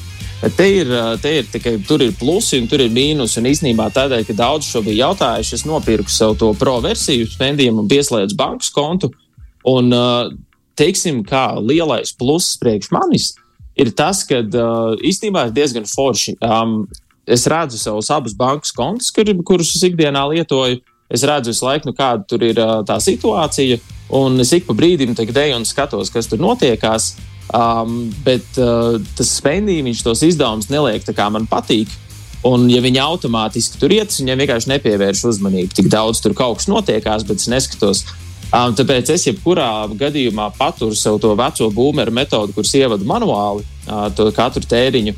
Te 0.57 0.65
ir, 0.65 0.89
te 1.21 1.35
ir 1.37 1.49
tikai 1.53 1.75
tur 1.85 2.01
ir 2.01 2.15
plusi 2.17 2.57
un 2.57 2.65
tur 2.69 2.81
ir 2.81 2.89
mīnus. 2.89 3.35
Un 3.37 3.45
īsnībā 3.45 3.91
tādēļ, 3.93 4.23
ka 4.25 4.33
daudz 4.33 4.65
šo 4.65 4.81
bija 4.81 5.05
jautājuši, 5.05 5.59
es 5.59 5.65
nopirku 5.69 6.09
sev 6.09 6.33
to 6.41 6.49
pro 6.57 6.79
versiju 6.81 7.27
spendijam 7.29 7.77
un 7.77 7.89
pieslēdzu 7.91 8.39
bankas 8.39 8.71
kontu. 8.73 9.11
Un, 9.69 9.93
teiksim, 10.81 11.21
kā 11.27 11.45
lielais 11.61 12.13
pluss 12.17 12.57
priekš 12.61 12.89
manis 12.95 13.31
ir 13.79 13.91
tas, 13.95 14.23
ka 14.27 14.41
īstenībā 15.01 15.47
ir 15.47 15.55
diezgan 15.55 15.87
forši. 15.89 16.35
Um, 16.43 16.83
es 17.29 17.45
redzu 17.49 17.79
savus 17.79 18.09
abus 18.11 18.35
bankas 18.37 18.73
kontus, 18.75 19.11
kur, 19.13 19.29
kurus 19.47 19.75
es 19.77 19.85
ikdienā 19.87 20.23
lietoju. 20.33 20.81
Es 21.11 21.25
redzu 21.27 21.51
visu 21.51 21.67
laiku, 21.67 21.89
nu, 21.89 21.95
kāda 21.97 22.23
tur 22.27 22.43
ir 22.47 22.61
tā 22.87 22.97
situācija. 23.03 23.79
Un 24.15 24.39
es 24.43 24.51
ik 24.55 24.65
pa 24.67 24.75
brīdim 24.75 25.15
eju 25.15 25.57
un 25.57 25.67
skatos, 25.67 26.11
kas 26.11 26.27
tur 26.31 26.39
notiekās. 26.39 27.15
Um, 27.51 28.05
bet 28.23 28.45
uh, 28.61 28.95
tas 29.17 29.33
spendīgi 29.41 29.83
viņš 29.83 30.01
tos 30.05 30.21
izdevumus 30.23 30.69
neliek 30.71 31.03
tā, 31.03 31.15
kā 31.15 31.27
man 31.31 31.49
patīk. 31.51 31.91
Un, 32.47 32.65
ja 32.71 32.79
viņi 32.81 33.01
automātiski 33.03 33.77
tur 33.81 33.91
iet, 33.93 34.13
viņiem 34.15 34.39
vienkārši 34.43 34.71
nepievērš 34.71 35.25
uzmanību. 35.33 35.75
Tik 35.77 35.89
daudz 35.91 36.23
tur 36.23 36.33
kaut 36.37 36.61
kas 36.61 36.69
notiekās, 36.71 37.25
bet 37.27 37.43
es 37.43 37.49
neskatos. 37.51 38.05
Um, 38.51 38.73
tāpēc 38.75 39.11
es 39.13 39.27
jebkurā 39.27 39.67
gadījumā 39.99 40.49
paturu 40.57 40.95
sev 40.97 41.19
to 41.23 41.35
veco 41.39 41.69
būmeru 41.75 42.15
metodi, 42.15 42.55
kuras 42.55 42.73
ievadu 42.79 43.07
manuāli, 43.07 43.67
uh, 43.87 44.07
to 44.15 44.29
katru 44.35 44.63
tēriņu. 44.67 45.13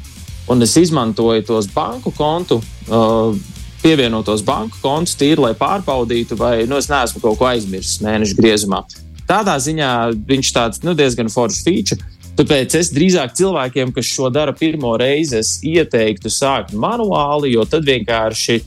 Un 0.54 0.66
es 0.66 0.76
izmantoju 0.78 1.46
tos 1.48 1.70
banku 1.72 2.12
kontu, 2.18 2.60
uh, 2.90 3.38
pievienotos 3.84 4.44
banku 4.46 4.80
kontus 4.82 5.18
tīri, 5.20 5.42
lai 5.44 5.54
pārbaudītu, 5.60 6.38
vai 6.40 6.56
nu, 6.70 6.80
es 6.80 6.90
neesmu 6.92 7.22
kaut 7.24 7.40
ko 7.40 7.50
aizmirsis 7.52 8.02
mēneša 8.04 8.40
griezumā. 8.40 8.84
Tādā 9.28 9.56
ziņā 9.62 9.92
viņš 10.28 10.52
tāds 10.56 10.84
nu, 10.84 10.96
diezgan 10.98 11.32
foršs 11.32 11.64
feature. 11.66 12.12
Tāpēc 12.34 12.74
es 12.80 12.90
drīzāk 12.94 13.36
cilvēkiem, 13.38 13.92
kas 13.94 14.10
šo 14.10 14.32
dara 14.34 14.56
pirmo 14.58 14.96
reizi, 14.98 15.44
ieteiktu 15.70 16.32
sākt 16.34 16.74
manuāli, 16.74 17.52
jo 17.54 17.66
tad 17.70 17.86
vienkārši, 17.86 18.58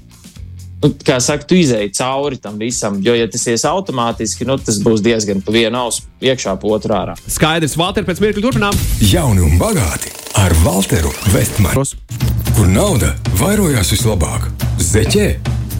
nu, 0.85 0.92
kā 1.02 1.18
saka, 1.23 1.49
tu 1.50 1.58
izēji 1.58 1.90
cauri 1.99 2.38
tam 2.38 2.61
visam. 2.62 3.00
Jo, 3.02 3.16
ja 3.18 3.26
tas 3.30 3.49
ies 3.50 3.66
automātiski, 3.66 4.46
nu, 4.46 4.54
tas 4.62 4.78
būs 4.85 5.02
diezgan 5.02 5.42
pa 5.42 5.56
vienu 5.56 5.82
ausu 5.82 6.06
iekšā, 6.23 6.54
pa 6.62 6.73
otru 6.78 6.94
ārā. 6.94 7.18
Skaidrs, 7.26 7.75
Valter, 7.80 8.06
pēc 8.06 8.23
mirkļa 8.23 8.46
turpinām. 8.46 8.82
Jauni 9.02 9.42
un 9.49 9.58
bagāti 9.58 10.14
ar 10.38 10.54
Walteru 10.62 11.11
Vestmanu 11.35 11.88
kur 12.56 12.68
nauda 12.72 13.10
vairojās 13.36 13.90
vislabāk- 13.92 14.46
zeķē, 14.90 15.26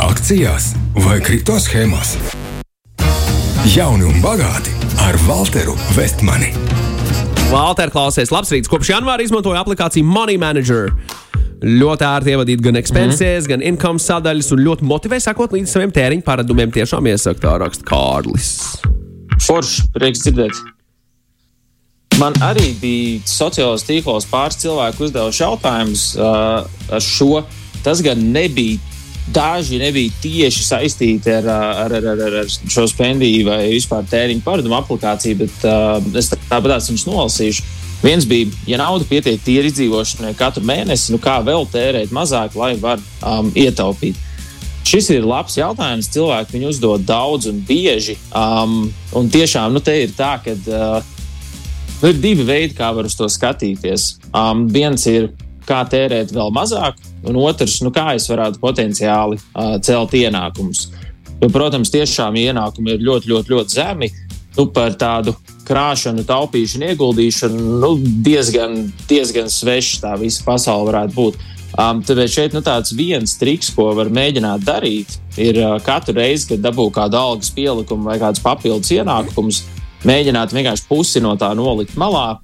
akcijās 0.05 0.75
vai 1.07 1.21
kripto 1.25 1.57
schēmās. 1.57 2.17
Jauni 3.73 4.05
un 4.05 4.21
bagāti 4.21 4.75
ar 5.01 5.17
Walteru 5.27 5.77
Vestmani. 5.97 6.53
Valter, 7.51 7.89
klausies, 7.91 8.31
labs 8.31 8.53
rīts. 8.53 8.69
Kopš 8.69 8.93
janvāra 8.93 9.25
izmantoju 9.25 9.57
aplikāciju 9.57 10.05
Money 10.05 10.37
Manager. 10.37 10.93
Ļoti 11.63 12.05
ērti 12.05 12.35
ievadīt 12.35 12.61
gan 12.61 12.77
expenses, 12.77 13.21
mm 13.21 13.45
-hmm. 13.45 13.49
gan 13.49 13.63
income 13.63 13.99
sadaļas, 13.99 14.53
un 14.53 14.59
ļoti 14.59 14.83
motivē 14.83 15.21
sekot 15.21 15.53
līdz 15.53 15.67
saviem 15.67 15.91
tēriņu 15.91 16.23
paradumiem. 16.23 16.71
Tiešām 16.71 17.07
iesaka 17.07 17.41
tā 17.41 17.59
raksta 17.59 17.85
Kārlis. 17.85 18.77
Forši, 19.41 19.83
prieks 19.95 20.21
dzirdēt. 20.21 20.76
Man 22.17 22.33
arī 22.41 22.71
bija 22.81 23.17
sociālajos 23.29 23.83
tīklos 23.85 24.25
pāris 24.31 24.57
cilvēku 24.63 25.05
uzdevuši 25.05 25.43
jautājumus 25.43 26.05
uh, 26.17 26.65
ar 26.65 27.03
šo. 27.05 27.43
Tas 27.85 28.01
gan 28.05 28.23
nebija. 28.33 28.81
Daži 29.27 29.81
nebija 29.83 30.13
tieši 30.23 30.63
saistīti 30.63 31.33
ar, 31.35 31.49
ar, 31.51 31.93
ar, 31.99 32.05
ar, 32.13 32.37
ar 32.41 32.49
šo 32.49 32.85
spendiju 32.89 33.49
vai 33.49 33.59
vispār 33.73 34.07
tēriņu 34.07 34.45
pārdomu 34.45 34.77
aplikāciju, 34.79 35.41
bet 35.41 35.67
uh, 35.67 35.99
es 36.17 36.31
tāpat 36.31 36.87
viņus 36.87 37.05
nolasīšu. 37.09 37.67
Viens 38.05 38.25
bija, 38.29 38.49
ja 38.71 38.79
nauda 38.81 39.05
pietiek 39.09 39.43
tīri 39.43 39.73
izdzīvošanai 39.73 40.31
katru 40.39 40.63
mēnesi, 40.69 41.11
nu 41.13 41.21
kā 41.21 41.41
vēl 41.45 41.67
tērēt 41.73 42.15
mazāk, 42.15 42.55
lai 42.57 42.77
var 42.81 43.03
um, 43.19 43.51
ietaupīt. 43.51 44.17
Šis 44.87 45.11
ir 45.11 45.27
labs 45.27 45.59
jautājums. 45.59 46.09
Cilvēki 46.15 46.55
viņu 46.55 46.71
uzdod 46.71 47.05
daudz 47.05 47.51
un 47.51 47.59
bieži. 47.67 48.15
Um, 48.31 48.87
un 49.19 49.29
tiešām 49.35 49.75
nu, 49.75 49.83
te 49.83 49.99
ir 50.05 50.15
tā, 50.17 50.37
ka 50.45 50.55
uh, 50.55 51.16
nu, 52.03 52.11
ir 52.11 52.21
divi 52.21 52.47
veidi, 52.47 52.75
kā 52.77 52.93
var 52.97 53.09
uz 53.09 53.17
to 53.19 53.29
skatīties. 53.31 54.17
Um, 54.31 54.67
viens 54.73 55.07
ir, 55.11 55.31
kā 55.67 55.83
tērēt 55.91 56.35
vēl 56.35 56.53
mazāk, 56.55 57.01
un 57.27 57.39
otrs, 57.43 57.81
nu, 57.83 57.91
kā 57.95 58.13
es 58.19 58.29
varētu 58.31 58.63
potenciāli 58.63 59.41
uh, 59.41 59.77
celt 59.83 60.15
ienākumus. 60.15 60.87
Jo, 61.41 61.51
protams, 61.53 61.91
tiešām 61.93 62.39
ienākumi 62.41 62.95
ir 62.95 63.05
ļoti, 63.05 63.33
ļoti, 63.33 63.53
ļoti 63.53 63.77
zemi. 63.77 64.13
Nu, 64.57 64.71
par 64.73 64.95
tādu 64.97 65.35
krāšanu, 65.67 66.25
taupīšanu, 66.25 66.87
ieguldīšanu 66.95 67.75
nu, 67.83 67.91
diezgan, 68.25 68.87
diezgan 69.11 69.51
svešs 69.53 70.01
tā 70.05 70.15
visa 70.21 70.47
pasaule 70.47 70.89
varētu 70.89 71.17
būt. 71.17 71.37
Um, 71.77 72.01
tāpēc 72.07 72.33
šeit 72.33 72.55
nu, 72.57 72.63
tāds 72.65 72.95
viens 72.97 73.35
triks, 73.37 73.69
ko 73.77 73.91
var 73.99 74.09
mēģināt 74.09 74.63
darīt, 74.65 75.19
ir 75.37 75.59
uh, 75.61 75.75
katru 75.85 76.15
reizi, 76.17 76.55
kad 76.55 76.63
dabū 76.65 76.87
kādu 76.95 77.19
algas 77.21 77.51
pielikumu 77.53 78.09
vai 78.09 78.17
kādus 78.23 78.41
papildus 78.41 78.95
ienākumus, 78.97 79.61
mēģināt 80.05 80.53
vienkārši 80.53 80.85
pusi 80.89 81.23
no 81.25 81.37
tā 81.41 81.53
nolikt 81.57 81.97
malā 81.97 82.39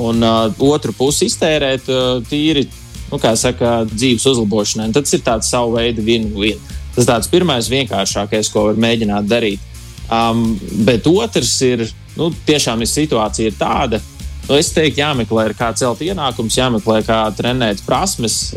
un 0.00 0.24
uh, 0.24 0.48
otru 0.64 0.94
pusi 0.96 1.28
iztērēt 1.30 1.90
uh, 1.92 2.22
tīri, 2.28 2.64
nu, 3.10 3.20
saka, 3.20 3.84
dzīves 3.90 4.24
uzlabošanai. 4.32 4.88
Un 4.88 4.96
tas 4.96 5.14
ir 5.14 5.22
tāds 5.26 5.50
savu 5.52 5.76
veidu 5.76 6.02
win-win. 6.06 6.58
Tas 6.94 7.06
tāds 7.06 7.30
pirmais 7.30 7.68
vienkāršākais, 7.70 8.50
ko 8.50 8.68
var 8.70 8.80
mēģināt 8.80 9.28
darīt. 9.30 9.70
Um, 10.10 10.56
bet 10.86 11.06
otrs 11.10 11.54
ir, 11.66 11.86
nu, 12.18 12.32
tiešām 12.46 12.82
ir 12.82 12.90
situācija 12.90 13.52
ir 13.52 13.56
tāda, 13.58 14.02
Nu, 14.44 14.58
es 14.60 14.68
teiktu, 14.76 15.00
jāmeklē, 15.00 15.46
kā 15.56 15.70
celt 15.72 16.02
ienākumus, 16.04 16.58
jāmeklē, 16.58 16.98
kā 17.06 17.22
trenēt 17.32 17.80
prasmes, 17.86 18.52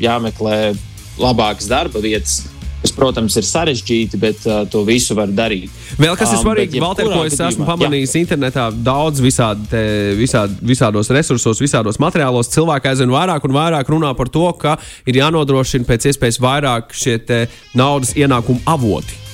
jāmeklē 0.00 0.60
labākas 1.20 1.68
darba 1.68 2.00
vietas. 2.00 2.46
Tas, 2.82 2.92
protams, 2.94 3.34
ir 3.40 3.46
sarežģīti, 3.48 4.18
bet 4.20 4.44
uh, 4.46 4.60
to 4.70 4.82
visu 4.86 5.16
var 5.16 5.30
darīt. 5.32 5.72
Vēl 5.98 6.14
kas 6.18 6.34
ir 6.36 6.42
svarīgi, 6.42 6.78
um, 6.78 6.84
Valter, 6.84 7.08
ko 7.08 7.24
es 7.24 7.32
gadījumā, 7.32 7.48
esmu 7.54 7.66
pamanījis 7.66 8.14
jā. 8.14 8.22
internetā, 8.22 8.66
daudz 8.86 9.22
visādi, 9.24 9.66
te, 9.72 9.82
visādi, 10.18 10.60
visādos 10.70 11.10
resursos, 11.16 11.62
visādos 11.64 11.98
materiālos. 12.02 12.52
Cilvēki 12.52 12.92
aizvien 12.92 13.14
vairāk 13.16 13.48
un 13.48 13.56
vairāk 13.56 13.90
runā 13.90 14.12
par 14.18 14.30
to, 14.30 14.46
ka 14.60 14.76
ir 15.08 15.22
jānodrošina 15.22 15.88
pēc 15.88 16.10
iespējas 16.12 16.42
vairāk 16.44 16.94
šie 16.94 17.16
naudas 17.74 18.12
ienākumu 18.14 18.62
avoti 18.68 19.24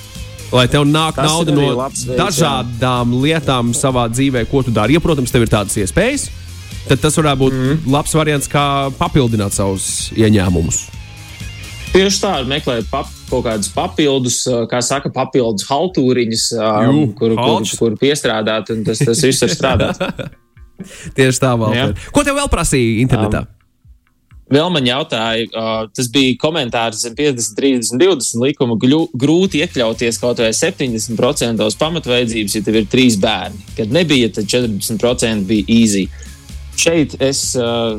lai 0.53 0.67
tev 0.71 0.87
nāk 0.89 1.17
Tas 1.17 1.29
nauda 1.29 1.55
no 1.57 1.69
veids, 1.81 2.07
dažādām 2.13 3.15
jā. 3.15 3.21
lietām 3.27 3.73
savā 3.77 4.07
dzīvē, 4.13 4.45
ko 4.51 4.63
tu 4.67 4.75
dari. 4.75 4.97
Ja, 4.97 5.05
protams, 5.05 5.33
tev 5.33 5.47
ir 5.47 5.53
tādas 5.53 5.77
iespējas, 5.81 6.29
tad 6.89 7.01
tas 7.03 7.17
varētu 7.19 7.41
būt 7.45 7.57
mm. 7.59 7.93
labs 7.93 8.17
variants, 8.17 8.51
kā 8.53 8.65
papildināt 8.99 9.57
savus 9.57 10.11
ieņēmumus. 10.17 10.85
Tieši 11.93 12.21
tā, 12.23 12.35
meklēt 12.49 12.87
pap, 12.89 13.09
kaut 13.29 13.45
kādus 13.45 13.69
papildus, 13.73 14.43
kā 14.71 14.81
saka, 14.85 15.11
papildus 15.13 15.67
haltūriņus, 15.69 16.47
um, 16.57 17.03
kur, 17.19 17.35
kur, 17.37 17.67
kur 17.79 17.97
piestrādāt, 18.01 18.73
un 18.73 18.81
tas, 18.87 19.03
tas 19.05 19.21
viss 19.27 19.45
var 19.45 19.53
strādāt. 19.53 20.07
Tieši 21.19 21.43
tā, 21.43 21.53
Valter. 21.61 21.93
Ko 22.15 22.25
tev 22.25 22.41
vēl 22.41 22.49
prasīja 22.53 23.03
internetā? 23.05 23.45
Um, 23.45 23.59
Vēl 24.53 24.69
man 24.69 24.85
jautāja, 24.85 25.47
uh, 25.49 25.87
tas 25.97 26.11
bija 26.13 26.37
komentārs 26.41 27.01
zem 27.07 27.15
50, 27.17 27.55
30, 27.57 27.97
20 27.97 28.43
likuma. 28.43 28.77
Grūti 28.77 29.63
iekļauties 29.65 30.19
kaut 30.21 30.43
vai 30.45 30.51
70% 30.53 31.69
pamatveidzības, 31.81 32.57
ja 32.59 32.67
tev 32.67 32.83
ir 32.83 32.91
trīs 32.93 33.17
bērni. 33.23 33.63
Kad 33.79 33.95
nebija, 33.95 34.29
tad 34.37 34.51
40% 34.53 35.49
bija 35.49 35.65
easy. 35.73 36.05
Šeit 36.77 37.17
es 37.25 37.55
uh, 37.57 37.97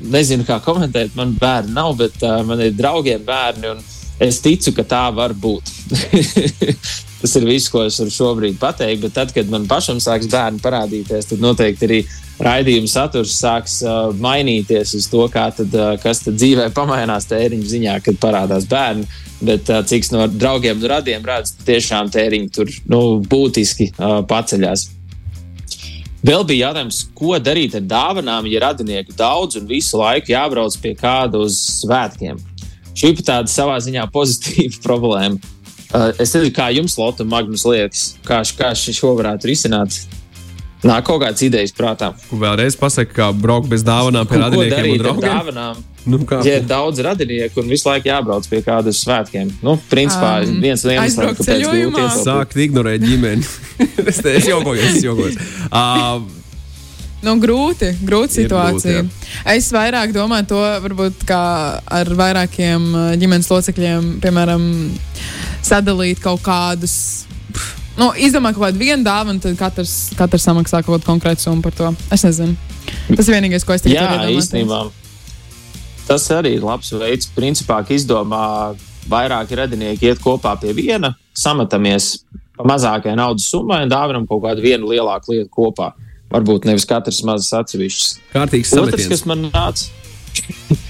nezinu, 0.00 0.46
kā 0.48 0.60
komentēt. 0.64 1.14
Man 1.18 1.34
bērni 1.40 1.74
nav, 1.76 1.94
bet 2.00 2.20
uh, 2.22 2.40
man 2.46 2.62
ir 2.64 2.76
draugiem 2.76 3.24
bērni. 3.26 3.76
Es 4.22 4.40
ticu, 4.40 4.72
ka 4.76 4.84
tā 4.88 5.02
var 5.12 5.34
būt. 5.36 5.68
Tas 7.20 7.32
ir 7.36 7.46
viss, 7.48 7.70
ko 7.72 7.82
es 7.84 7.96
varu 8.00 8.12
šobrīd 8.12 8.58
pateikt. 8.60 9.02
Bet 9.02 9.14
tad, 9.16 9.32
kad 9.34 9.48
man 9.52 9.66
pašam 9.68 10.00
sāks 10.02 10.28
bērni 10.32 10.60
parādīties, 10.62 11.28
tad 11.30 11.42
noteikti 11.42 11.88
arī 11.88 12.00
raidījuma 12.44 12.90
saturs 12.92 13.36
sāks 13.40 13.78
uh, 13.84 14.10
mainīties 14.20 14.92
uz 14.98 15.08
to, 15.12 15.24
tad, 15.32 15.62
uh, 15.66 15.94
kas 16.02 16.22
tad 16.24 16.36
dzīvē 16.36 16.68
pamainās 16.76 17.28
tēriņu 17.30 17.70
ziņā, 17.72 17.96
kad 18.04 18.20
parādās 18.22 18.68
bērni. 18.68 19.08
Bet 19.44 19.68
uh, 19.72 19.82
cik 19.84 20.10
no 20.12 20.26
draugiem 20.32 20.80
un 20.80 20.90
radiem 20.92 21.24
redz, 21.24 21.56
tiešām 21.66 22.12
tēriņi 22.12 22.52
tur 22.52 22.72
nu, 22.92 23.02
būtiski 23.24 23.90
uh, 23.92 24.20
paceļās. 24.28 24.90
Vēl 26.26 26.42
bija 26.42 26.70
jautājums, 26.70 27.04
ko 27.14 27.36
darīt 27.38 27.76
ar 27.78 27.84
dāvanām, 27.86 28.48
ja 28.50 28.64
radinieku 28.64 29.14
daudz 29.14 29.60
un 29.60 29.68
visu 29.68 30.00
laiku 30.00 30.32
jābrauc 30.32 30.74
pie 30.82 30.96
kāda 30.98 31.38
uz 31.38 31.58
svētkiem. 31.84 32.40
Šī 32.96 33.12
ir 33.12 33.20
tāda 33.22 33.52
savā 33.52 33.76
ziņā 33.84 34.08
pozitīva 34.10 34.80
problēma. 34.86 35.38
Uh, 35.86 36.10
es 36.18 36.32
nezinu, 36.34 36.50
kā 36.56 36.66
jums, 36.74 36.96
Lotte, 36.98 37.22
Magnus, 37.22 37.62
liekas, 37.68 38.08
kā, 38.26 38.40
kā 38.58 38.72
šo 38.74 39.12
varētu 39.20 39.52
risināt. 39.52 40.00
Nāk 40.84 41.06
kaut 41.08 41.22
kādas 41.22 41.40
idejas 41.46 41.72
prātā. 41.76 42.10
Vēlreiz 42.28 42.76
pasaka, 42.78 43.12
kā 43.16 43.28
braukt 43.32 43.70
bez 43.70 43.84
dāvanām 43.86 44.28
pie 44.28 44.40
radiniekiem 44.42 44.90
un 44.92 45.00
draugiem. 45.00 45.30
Dāvanām? 45.30 45.84
Nu, 46.06 46.20
kā? 46.22 46.38
ja 46.46 46.60
ir 46.60 46.66
daudz 46.68 47.00
radinieku 47.02 47.64
un 47.64 47.70
visu 47.72 47.88
laiku 47.88 48.06
jābrauc 48.06 48.46
pie 48.46 48.60
kādas 48.62 49.00
svētkiem, 49.02 49.48
nu, 49.66 49.74
principā 49.90 50.36
um, 50.44 50.60
viens 50.62 50.84
no 50.86 50.92
iemesliem, 50.94 51.32
kāpēc 51.34 51.64
grūti 51.66 52.04
sākt 52.20 52.60
ignorēt 52.62 53.02
ģimeni. 53.02 53.42
es 54.12 54.20
te 54.22 54.36
es 54.38 54.46
jokojos, 54.46 54.92
es 54.92 55.06
jokojos. 55.06 55.40
Uh, 55.66 56.22
Nu, 57.24 57.32
grūti, 57.42 57.88
grūti 58.06 58.42
situācija. 58.44 59.00
Grūti, 59.00 59.30
jā. 59.32 59.54
es 59.56 59.70
vairāk 59.74 60.12
domāju 60.14 60.46
to, 60.52 60.58
varbūt 60.84 61.24
kā 61.26 61.40
ar 61.80 62.10
vairākiem 62.20 62.84
ģimenes 63.18 63.48
locekļiem, 63.50 64.10
piemēram, 64.22 64.66
sadalīt 65.64 66.20
kaut 66.22 66.44
kādus 66.46 67.26
Nu, 67.96 68.10
izdomā 68.12 68.52
kaut 68.52 68.66
kādu 68.66 68.80
vienu 68.80 69.06
dāvanu, 69.06 69.40
tad 69.40 69.56
katrs, 69.56 69.94
katrs 70.18 70.44
samaksā 70.44 70.82
kaut 70.84 70.98
kādu 70.98 71.08
konkrētu 71.08 71.46
summu 71.46 71.64
par 71.64 71.74
to. 71.76 71.92
Es 72.12 72.26
nezinu. 72.26 72.56
Tas 73.08 73.28
ir 73.28 73.36
vienīgais, 73.38 73.64
ko 73.64 73.74
es 73.76 73.84
teicu. 73.84 73.96
Jā, 73.96 74.26
īstenībā. 74.32 74.82
Tas 76.06 76.26
arī 76.30 76.54
ir 76.58 76.66
labs 76.66 76.92
veids, 76.94 77.30
principā, 77.34 77.80
ka 77.86 77.96
izdomā 77.96 78.76
vairāki 79.10 79.58
radinieki 79.58 80.10
iet 80.10 80.20
kopā 80.22 80.54
pie 80.60 80.74
viena, 80.76 81.14
sametamies 81.36 82.12
pa 82.56 82.66
mazākajai 82.68 83.16
naudas 83.18 83.48
summai 83.50 83.82
un 83.84 83.92
dāvinam 83.92 84.26
kaut 84.28 84.44
kādu 84.44 84.64
vienu 84.64 84.92
lielāku 84.92 85.34
lietu 85.34 85.50
kopā. 85.52 85.92
Varbūt 86.32 86.66
nevis 86.66 86.86
katrs 86.88 87.22
mazs 87.26 87.52
atsevišķs. 87.54 88.16
Kārtīgs 88.32 88.72
sametiens. 88.74 88.94
Otrs, 88.94 89.12
kas 89.12 89.24
man 89.30 89.48
nāca. 89.48 90.82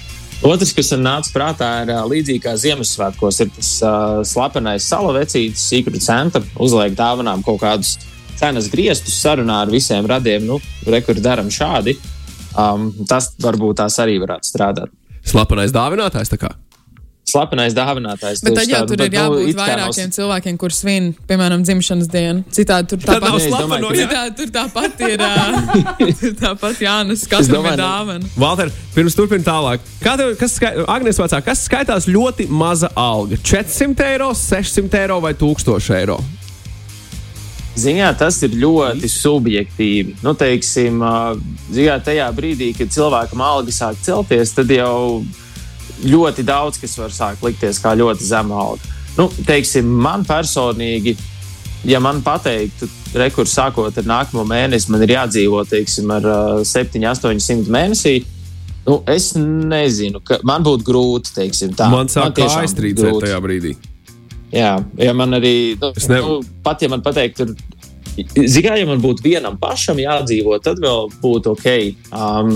Otrs, 0.45 0.73
kas 0.77 0.91
man 0.93 1.05
nāca 1.07 1.31
prātā, 1.33 1.69
ir 1.81 1.91
līdzīgi 2.11 2.43
kā 2.43 2.53
Ziemassvētkos, 2.61 3.39
ir 3.41 3.49
tas 3.55 3.71
uh, 3.81 4.19
slepenais 4.27 4.85
salavecītis, 4.85 5.63
Secret 5.71 6.03
Santa, 6.05 6.43
uzliek 6.61 6.93
dāvanām 6.97 7.41
kaut 7.45 7.63
kādus 7.63 7.95
cenas 8.37 8.69
griestus, 8.69 9.17
sarunā 9.17 9.63
ar 9.65 9.73
visiem 9.73 10.05
radiem, 10.05 10.45
nu, 10.45 10.59
rekur 10.85 11.17
daram 11.23 11.49
šādi. 11.49 11.97
Um, 12.57 12.91
tas 13.09 13.31
varbūt 13.41 13.81
tās 13.81 13.97
arī 14.01 14.19
varētu 14.21 14.49
strādāt. 14.49 14.93
Slepenais 15.27 15.73
dāvinātājs 15.73 16.31
tā 16.31 16.39
kā 16.41 16.53
slepenais 17.27 17.75
dāvinātājs. 17.75 18.41
Bet 18.45 18.55
tad 18.57 18.71
jau 18.71 18.81
tur 18.87 19.01
ir 19.03 19.11
nu, 19.11 19.17
jābūt 19.17 19.43
nu, 19.43 19.55
vairākiem 19.57 20.09
no... 20.09 20.15
cilvēkiem, 20.17 20.59
kuriem 20.61 20.77
svin, 20.77 21.09
piemēram, 21.29 21.65
dzimšanas 21.67 22.09
dienu. 22.11 22.45
Citādi 22.55 22.93
tur 22.93 23.03
tāpat, 23.03 23.37
slepeno, 23.43 23.91
citādi, 23.97 24.35
tur 24.39 24.53
tāpat 24.55 25.03
ir 25.07 25.23
tur 26.21 26.35
tāpat 26.41 26.81
jānes 26.83 27.27
katram 27.29 27.67
ir 27.71 27.79
dāvana. 27.81 28.31
Valter, 28.39 28.71
pirms 28.95 29.17
turpin 29.17 29.45
tālāk. 29.45 29.83
Kā 30.03 30.15
tev, 30.19 30.33
kas, 30.39 30.57
skai, 30.59 30.73
Agnes 30.87 31.19
vecā, 31.21 31.41
kas 31.45 31.65
skaitās 31.67 32.09
ļoti 32.11 32.47
maza 32.51 32.91
alga? 32.97 33.39
400 33.43 34.11
eiro, 34.13 34.31
600 34.37 35.01
eiro 35.03 35.21
vai 35.23 35.35
1000 35.37 35.95
eiro? 35.99 36.19
Ziņā 37.77 38.07
tas 38.17 38.39
ir 38.41 38.55
ļoti 38.57 39.09
subjektīvi. 39.13 40.15
Nu, 40.25 40.31
teiksim, 40.37 41.03
ziņā 41.75 41.99
tajā 42.07 42.31
brīdī, 42.33 42.71
kad 42.73 42.89
cilvēkam 42.89 43.43
alga 43.45 43.75
sāk 43.75 43.99
celties, 44.01 44.55
tad 44.57 44.73
jau 44.73 45.21
ir 45.21 45.45
ļoti 46.05 46.45
daudz, 46.45 46.79
kas 46.81 46.97
var 46.99 47.13
sākt 47.13 47.43
likties 47.45 47.81
kā 47.83 47.95
ļoti 47.97 48.27
zema 48.27 48.61
alga. 48.61 48.93
Nu, 49.17 49.27
teiksim, 49.47 49.89
man 49.89 50.25
personīgi, 50.27 51.15
ja 51.89 51.99
man 52.03 52.21
pateiktu, 52.25 52.89
rekurs 53.17 53.55
sākot 53.57 53.97
ar 53.97 54.07
nākamo 54.07 54.45
mēnesi, 54.47 54.91
man 54.93 55.05
ir 55.05 55.15
jādzīvo 55.15 55.63
teiksim, 55.69 56.11
ar 56.13 56.27
uh, 56.29 56.65
7, 56.67 57.01
800 57.01 57.73
mēnesī. 57.73 58.19
Nu, 58.87 59.01
es 59.11 59.33
nezinu, 59.35 60.21
ka 60.23 60.37
man 60.47 60.63
būtu 60.63 60.85
grūti. 60.87 61.33
Teiksim, 61.35 61.73
tā. 61.75 61.89
Man 61.91 62.11
sāk 62.11 62.37
kā 62.37 62.47
aizstrīdēt 62.61 63.17
tajā 63.25 63.39
brīdī. 63.43 63.73
Jā, 64.53 64.77
ja 64.95 65.11
man 65.17 65.35
arī, 65.35 65.75
nu, 65.81 65.91
nu, 66.13 66.37
pat 66.63 66.85
ja 66.85 66.91
man 66.93 67.03
pateiktu, 67.03 67.49
Zinām, 68.17 68.77
ja 68.79 68.85
man 68.89 69.01
būtu 69.03 69.21
vienam 69.27 69.59
pašam 69.61 69.99
jādzīvot, 70.01 70.63
tad 70.65 70.79
vēl 70.81 71.11
būtu 71.21 71.51
ok. 71.53 71.67
Um, 72.09 72.53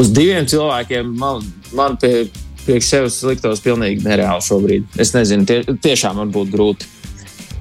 uz 0.00 0.08
diviem 0.14 0.46
cilvēkiem 0.48 1.10
man, 1.20 1.42
man 1.76 1.98
pie 2.00 2.30
priekš 2.66 2.90
sevis 2.90 3.22
liktos 3.26 3.62
pilnīgi 3.64 4.04
nereāli 4.04 4.44
šobrīd. 4.44 4.86
Es 5.00 5.14
nezinu, 5.16 5.46
tie, 5.48 5.62
tiešām 5.64 6.18
man 6.20 6.34
būtu 6.34 6.52
grūti. 6.54 6.92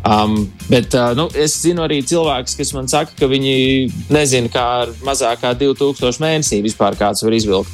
Um, 0.06 0.36
bet 0.70 0.94
uh, 0.94 1.16
nu, 1.18 1.26
es 1.34 1.56
zinu 1.64 1.82
arī 1.82 2.04
cilvēkus, 2.06 2.54
kas 2.60 2.74
man 2.78 2.90
saka, 2.92 3.16
ka 3.18 3.30
viņi 3.30 3.56
nezina, 4.14 4.52
kā 4.54 4.66
ar 4.84 4.92
mazāk 5.06 5.42
kā 5.42 5.56
2000 5.58 6.22
mēnesī 6.22 6.60
vispār 6.66 6.98
kāds 7.00 7.26
var 7.26 7.34
izvilkt. 7.34 7.72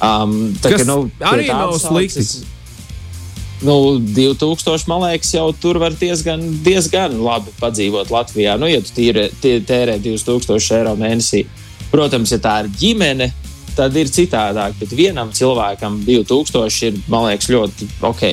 Um, 0.00 0.50
tā, 0.60 0.74
Kas 0.74 0.82
ka, 0.82 0.88
nu, 0.88 1.06
arī 1.28 1.48
nav 1.48 1.72
slikti. 1.80 2.24
Nu, 3.64 3.98
2000, 4.00 4.86
man 4.88 5.02
liekas, 5.04 5.34
jau 5.36 5.50
tur 5.52 5.76
var 5.80 5.92
diezgan, 6.00 6.40
diezgan 6.64 7.16
labi 7.20 7.52
padzīvot 7.60 8.12
Latvijā. 8.12 8.54
Nu, 8.60 8.68
ja 8.68 8.80
tu 8.84 8.94
tīre, 8.96 9.26
tie- 9.42 9.60
tērē 9.64 9.98
2000 10.00 10.78
eiro 10.78 10.94
mēnesī, 11.00 11.42
protams, 11.92 12.32
ja 12.32 12.40
tā 12.40 12.54
ir 12.64 12.70
ģimene, 12.80 13.28
tad 13.76 13.96
ir 13.96 14.10
citādāk. 14.12 14.76
Bet 14.80 14.94
vienam 14.96 15.32
cilvēkam 15.34 16.00
2000 16.06 16.88
ir, 16.88 17.02
man 17.10 17.28
liekas, 17.30 17.50
ļoti 17.52 17.90
ok. 18.06 18.24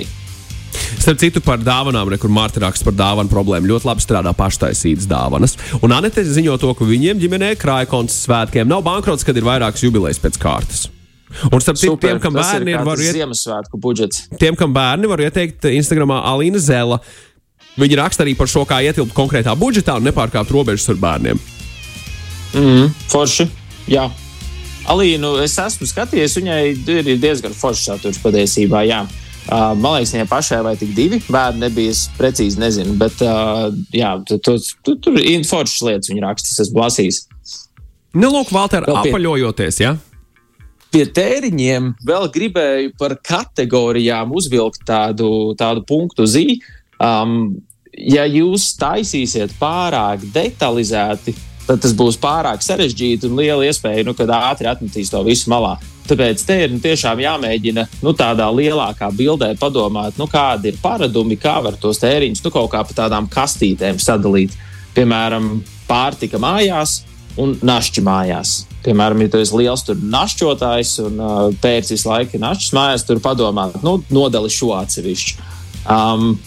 Starp 0.97 1.19
citu, 1.21 1.41
par 1.43 1.61
dāvanām, 1.63 2.09
re, 2.11 2.17
kur 2.21 2.31
Mārta 2.33 2.61
raksta 2.63 2.87
par 2.87 2.95
dāvanu 2.97 3.31
problēmu, 3.31 3.69
ļoti 3.71 3.87
labi 3.87 4.03
strādā 4.03 4.33
paštaisītas 4.37 5.07
dāvanas. 5.09 5.55
Un 5.81 5.95
Anete 5.95 6.23
ziņo 6.25 6.57
to, 6.61 6.73
ka 6.77 6.87
viņiem 6.87 7.21
ģimenē 7.21 7.53
krāja 7.59 7.89
konts 7.89 8.19
svētkiem 8.25 8.67
nav 8.69 8.83
bankrots, 8.85 9.25
kad 9.27 9.37
ir 9.37 9.47
vairākas 9.47 9.83
jubilejas 9.85 10.21
pēc 10.23 10.39
kārtas. 10.41 10.87
Un 11.51 11.59
starp 11.63 11.79
citu, 11.79 11.97
tiem, 11.99 12.19
kam 12.23 12.35
bērni 12.37 12.71
ir, 12.71 12.79
kā 12.79 12.85
var 12.87 12.99
tas 12.99 13.07
iet, 13.07 13.17
Ziemassvētku 13.19 13.79
budžets. 13.83 14.27
tiem, 14.39 14.55
kam 14.55 14.71
bērni 14.75 15.09
var 15.11 15.23
ieteikt 15.25 15.67
Instagramā 15.73 16.21
Alīna 16.29 16.61
Zela. 16.63 17.01
Viņa 17.77 17.97
raksta 17.99 18.23
arī 18.23 18.33
par 18.37 18.49
šo, 18.49 18.63
kā 18.65 18.79
ietilpt 18.85 19.13
konkrētā 19.13 19.53
budžetā 19.59 19.97
un 19.99 20.07
nepārkāpt 20.07 20.53
robežas 20.55 20.87
ar 20.93 21.01
bērniem. 21.03 21.41
Mm, 22.55 22.87
forši. 23.11 23.45
Jā. 23.91 24.07
Alīnu 24.87 25.33
es 25.43 25.57
esmu 25.59 25.87
skatījies, 25.89 26.37
viņai 26.39 26.59
ir 26.71 27.09
diezgan 27.19 27.55
foršs 27.55 27.89
saturs 27.89 28.19
patiesībā. 28.23 28.85
Jā. 28.87 29.03
Uh, 29.47 29.71
man 29.79 29.97
liekas, 29.97 30.11
viņai 30.15 30.27
pašai 30.27 30.59
vai 30.63 30.73
tik 30.79 30.91
divi 30.95 31.21
bērni 31.31 31.63
nebija. 31.65 31.93
Es 31.95 32.05
precīzi 32.17 32.59
nezinu, 32.59 32.97
bet 32.99 33.21
uh, 33.23 33.67
jā, 33.95 34.13
tu, 34.27 34.39
tu, 34.43 34.57
tu, 34.83 34.97
tur 35.03 35.19
ir 35.21 35.45
foršas 35.47 35.85
lietas, 35.87 36.11
viņa 36.11 36.25
raksta. 36.25 36.51
Es 36.51 36.63
esmu 36.65 36.83
lasījis. 36.83 37.21
Nu, 38.17 38.31
lūk, 38.33 38.51
Valter, 38.55 38.87
pie- 38.87 39.11
apaļojoties, 39.11 39.79
ja? 39.83 39.95
Pie 40.91 41.03
tēriņiem 41.11 41.93
vēl 42.07 42.29
gribēju 42.31 42.93
par 42.99 43.17
kategorijām 43.19 44.31
uzvilkt 44.35 44.85
tādu, 44.87 45.29
tādu 45.59 45.83
punktu 45.87 46.27
zīmi. 46.27 46.61
Um, 47.03 47.57
ja 47.91 48.23
jūs 48.27 48.71
taisīsiet 48.79 49.51
pārāk 49.59 50.23
detalizēti, 50.33 51.35
tad 51.67 51.83
tas 51.83 51.93
būs 51.97 52.17
pārāk 52.21 52.63
sarežģīti 52.63 53.27
un 53.27 53.37
liela 53.39 53.67
iespēja, 53.67 54.05
nu, 54.07 54.15
kad 54.17 54.31
ātri 54.33 54.69
atmetīs 54.71 55.11
to 55.11 55.21
visu 55.27 55.51
malā. 55.51 55.75
Tāpēc 56.07 56.43
te 56.47 56.55
ir 56.63 56.71
nu, 56.71 56.79
tiešām 56.83 57.19
jāmēģina 57.19 57.83
nu, 58.05 58.13
tādā 58.15 58.47
lielākā 58.55 59.09
bildē 59.15 59.51
padomāt, 59.59 60.15
nu, 60.19 60.29
kādi 60.31 60.71
ir 60.71 60.79
paradumi, 60.81 61.35
kā 61.39 61.57
var 61.63 61.75
tos 61.81 61.99
tēriņus 62.03 62.45
nu, 62.45 62.53
kaut 62.55 62.71
kā 62.71 62.83
pa 62.87 62.95
tādām 63.03 63.27
kastītēm 63.31 63.99
sadalīt. 63.99 64.55
Piemēram, 64.95 65.57
pārtika 65.89 66.39
mājās 66.41 67.01
un 67.37 67.57
našķi 67.65 68.03
mājās. 68.05 68.55
Piemēram, 68.85 69.21
ja 69.25 69.33
tu 69.33 69.41
esi 69.43 69.57
liels 69.59 69.83
našķotājs 69.87 70.93
un 71.03 71.19
uh, 71.19 71.37
pēc 71.61 71.91
visu 71.91 72.07
laiku 72.07 72.37
ir 72.37 72.45
našķis 72.45 72.75
mājās, 72.77 73.05
tur 73.07 73.19
padomā, 73.23 73.69
nu, 73.83 73.97
nodali 74.13 74.51
šo 74.53 74.71
atsevišķu. 74.79 75.51
Um, 75.91 76.37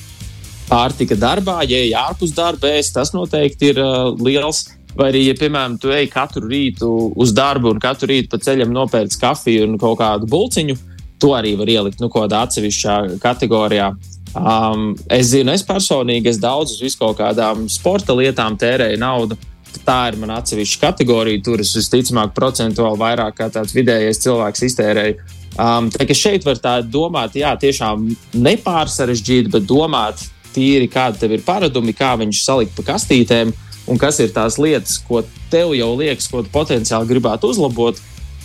pārtika 0.70 1.18
darbā, 1.18 1.60
ja 1.68 1.78
ej 1.84 1.94
ārpus 1.98 2.32
darba, 2.36 2.72
ēst, 2.78 2.94
tas 2.96 3.12
noteikti 3.14 3.74
ir 3.74 3.82
uh, 3.82 4.10
liels. 4.22 4.66
Vai 4.98 5.10
arī, 5.12 5.24
ja, 5.28 5.34
piemēram, 5.38 5.76
tu 5.80 5.92
ej 5.94 6.08
katru 6.10 6.48
rītu 6.50 6.88
uz 7.20 7.34
darbu 7.36 7.70
un 7.70 7.82
katru 7.82 8.10
rītu 8.10 8.32
pa 8.32 8.40
ceļam 8.42 8.72
nopērci 8.74 9.20
kafiju 9.20 9.68
un 9.68 9.76
kaut 9.78 10.00
kādu 10.00 10.26
bulciņu, 10.30 10.76
to 11.20 11.34
arī 11.36 11.54
var 11.60 11.70
ielikt 11.70 12.00
nu, 12.02 12.08
kaut 12.10 12.26
kādā 12.26 12.42
atsevišķā 12.46 12.96
kategorijā. 13.22 13.92
Um, 14.34 14.92
es 15.10 15.32
zinu, 15.32 15.52
es 15.54 15.64
personīgi 15.66 16.30
es 16.30 16.38
daudz 16.42 16.76
uz 16.78 16.96
kaut 16.98 17.18
kādām 17.18 17.66
sporta 17.70 18.14
lietām 18.16 18.58
tērēju 18.58 19.00
naudu. 19.00 19.38
Tā 19.86 20.00
ir 20.10 20.16
mana 20.18 20.40
atsevišķa 20.40 20.80
kategorija. 20.82 21.42
Tur 21.46 21.62
es 21.62 21.70
visticamāk 21.76 22.32
procentuāli 22.34 22.98
vairāk 22.98 23.36
kā 23.38 23.46
tāds 23.54 23.74
vidējais 23.76 24.22
cilvēks 24.24 24.66
iztērēju. 24.66 25.18
Um, 25.60 25.90
tā 25.94 26.06
kā 26.06 26.14
šeit 26.16 26.46
var 26.46 26.58
tā 26.62 26.76
domāt, 26.86 27.36
jā, 27.38 27.50
tiešām 27.58 28.06
nepārsarežģīt, 28.38 29.50
bet 29.54 29.66
domāt 29.68 30.22
tīri, 30.54 30.88
kādi 30.90 31.20
tev 31.22 31.34
ir 31.36 31.42
paradumi, 31.46 31.94
kā 31.94 32.14
viņus 32.18 32.44
salikt 32.46 32.74
pa 32.78 32.86
kastītēm 32.92 33.52
un 33.90 33.98
kas 34.00 34.20
ir 34.22 34.32
tās 34.34 34.56
lietas, 34.62 35.00
ko 35.02 35.24
tev 35.50 35.74
jau 35.74 35.92
liekas, 35.98 36.30
ko 36.30 36.44
tu 36.46 36.52
potenciāli 36.54 37.10
gribētu 37.10 37.50
uzlabot, 37.50 37.98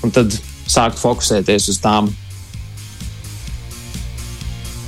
un 0.04 0.14
tad 0.14 0.34
sākt 0.66 1.00
fokusēties 1.02 1.70
uz 1.74 1.82
tām. 1.84 2.10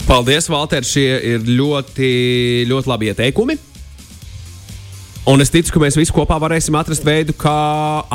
Paldies, 0.07 0.47
Valter. 0.47 0.85
Šie 0.87 1.17
ir 1.35 1.43
ļoti, 1.43 2.11
ļoti 2.69 2.89
labi 2.89 3.09
ieteikumi. 3.11 3.57
Un 5.27 5.43
es 5.43 5.51
ticu, 5.51 5.73
ka 5.75 5.81
mēs 5.83 5.97
visi 5.99 6.13
kopā 6.15 6.37
varēsim 6.39 6.75
atrast 6.79 7.03
veidu, 7.03 7.35
kā 7.35 7.57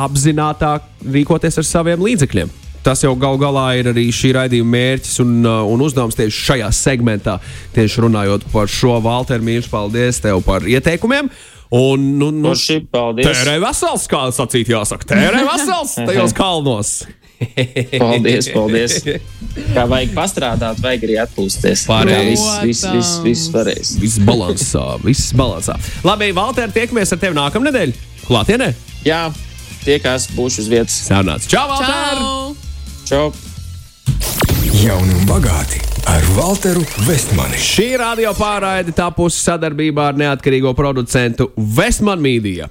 apzinātiāk 0.00 0.86
rīkoties 1.12 1.60
ar 1.60 1.66
saviem 1.68 2.00
līdzekļiem. 2.00 2.48
Tas 2.82 3.04
jau 3.04 3.12
gal 3.14 3.36
galā 3.38 3.66
ir 3.78 3.90
arī 3.92 4.08
šī 4.10 4.32
raidījuma 4.34 4.72
mērķis 4.72 5.20
un, 5.22 5.34
uh, 5.44 5.60
un 5.70 5.84
uzdevums 5.84 6.16
tieši 6.18 6.46
šajā 6.48 6.70
segmentā. 6.74 7.36
Tieši 7.76 8.02
runājot 8.06 8.48
par 8.50 8.72
šo 8.72 8.96
Valteru 9.04 9.44
Mīļš, 9.46 9.68
paldies 9.70 10.18
tev 10.24 10.40
par 10.48 10.64
ieteikumiem. 10.66 11.28
Un, 11.72 12.02
nu, 12.20 12.28
nu, 12.30 12.50
No 12.50 12.54
šī 12.58 12.82
paldies! 12.92 13.26
tērē 13.26 13.56
vesels, 13.62 14.04
kā 14.10 14.26
sacīt, 14.36 14.68
jāsaka, 14.74 15.08
tērē 15.14 15.44
vesels 15.48 15.94
tajos 16.04 16.34
kalnos. 16.36 16.94
Paldies, 18.02 18.46
paldies! 18.54 19.00
Kā 19.74 19.82
vajag 19.90 20.12
pastrādāt, 20.14 20.78
vajag 20.84 21.06
arī 21.08 21.16
atpūsties. 21.24 21.82
Pareizi. 21.88 22.36
Viss, 22.62 22.62
viss, 22.62 22.84
viss, 22.94 23.14
viss 23.24 23.48
pareizi. 23.50 23.96
Viss 23.98 24.20
balansā, 24.22 24.84
viss 25.02 25.32
balansā. 25.34 25.74
Labi, 26.06 26.30
Valter, 26.36 26.70
tiekamies 26.70 27.16
ar 27.16 27.22
tevi 27.24 27.34
nākamnedēļ. 27.40 27.94
Klātienē? 28.28 28.70
Jā, 29.08 29.24
tiekās, 29.82 30.28
būšu 30.36 30.62
uz 30.66 30.70
vietas. 30.70 31.00
Sēnāts. 31.08 31.50
Čau, 31.50 31.66
Valter! 31.72 32.22
Čau! 33.10 33.32
Čau! 33.32 33.32
Jauni 34.82 35.18
un 35.18 35.26
bagāti 35.26 35.82
ar 36.06 36.22
Walteru 36.36 36.82
Vestmani. 37.06 37.58
Šī 37.60 37.92
radio 38.00 38.32
pārraide 38.36 38.94
tapusi 38.96 39.42
sadarbībā 39.44 40.10
ar 40.12 40.18
neatkarīgo 40.18 40.74
producentu 40.78 41.50
Vestman 41.56 42.22
Media. 42.22 42.68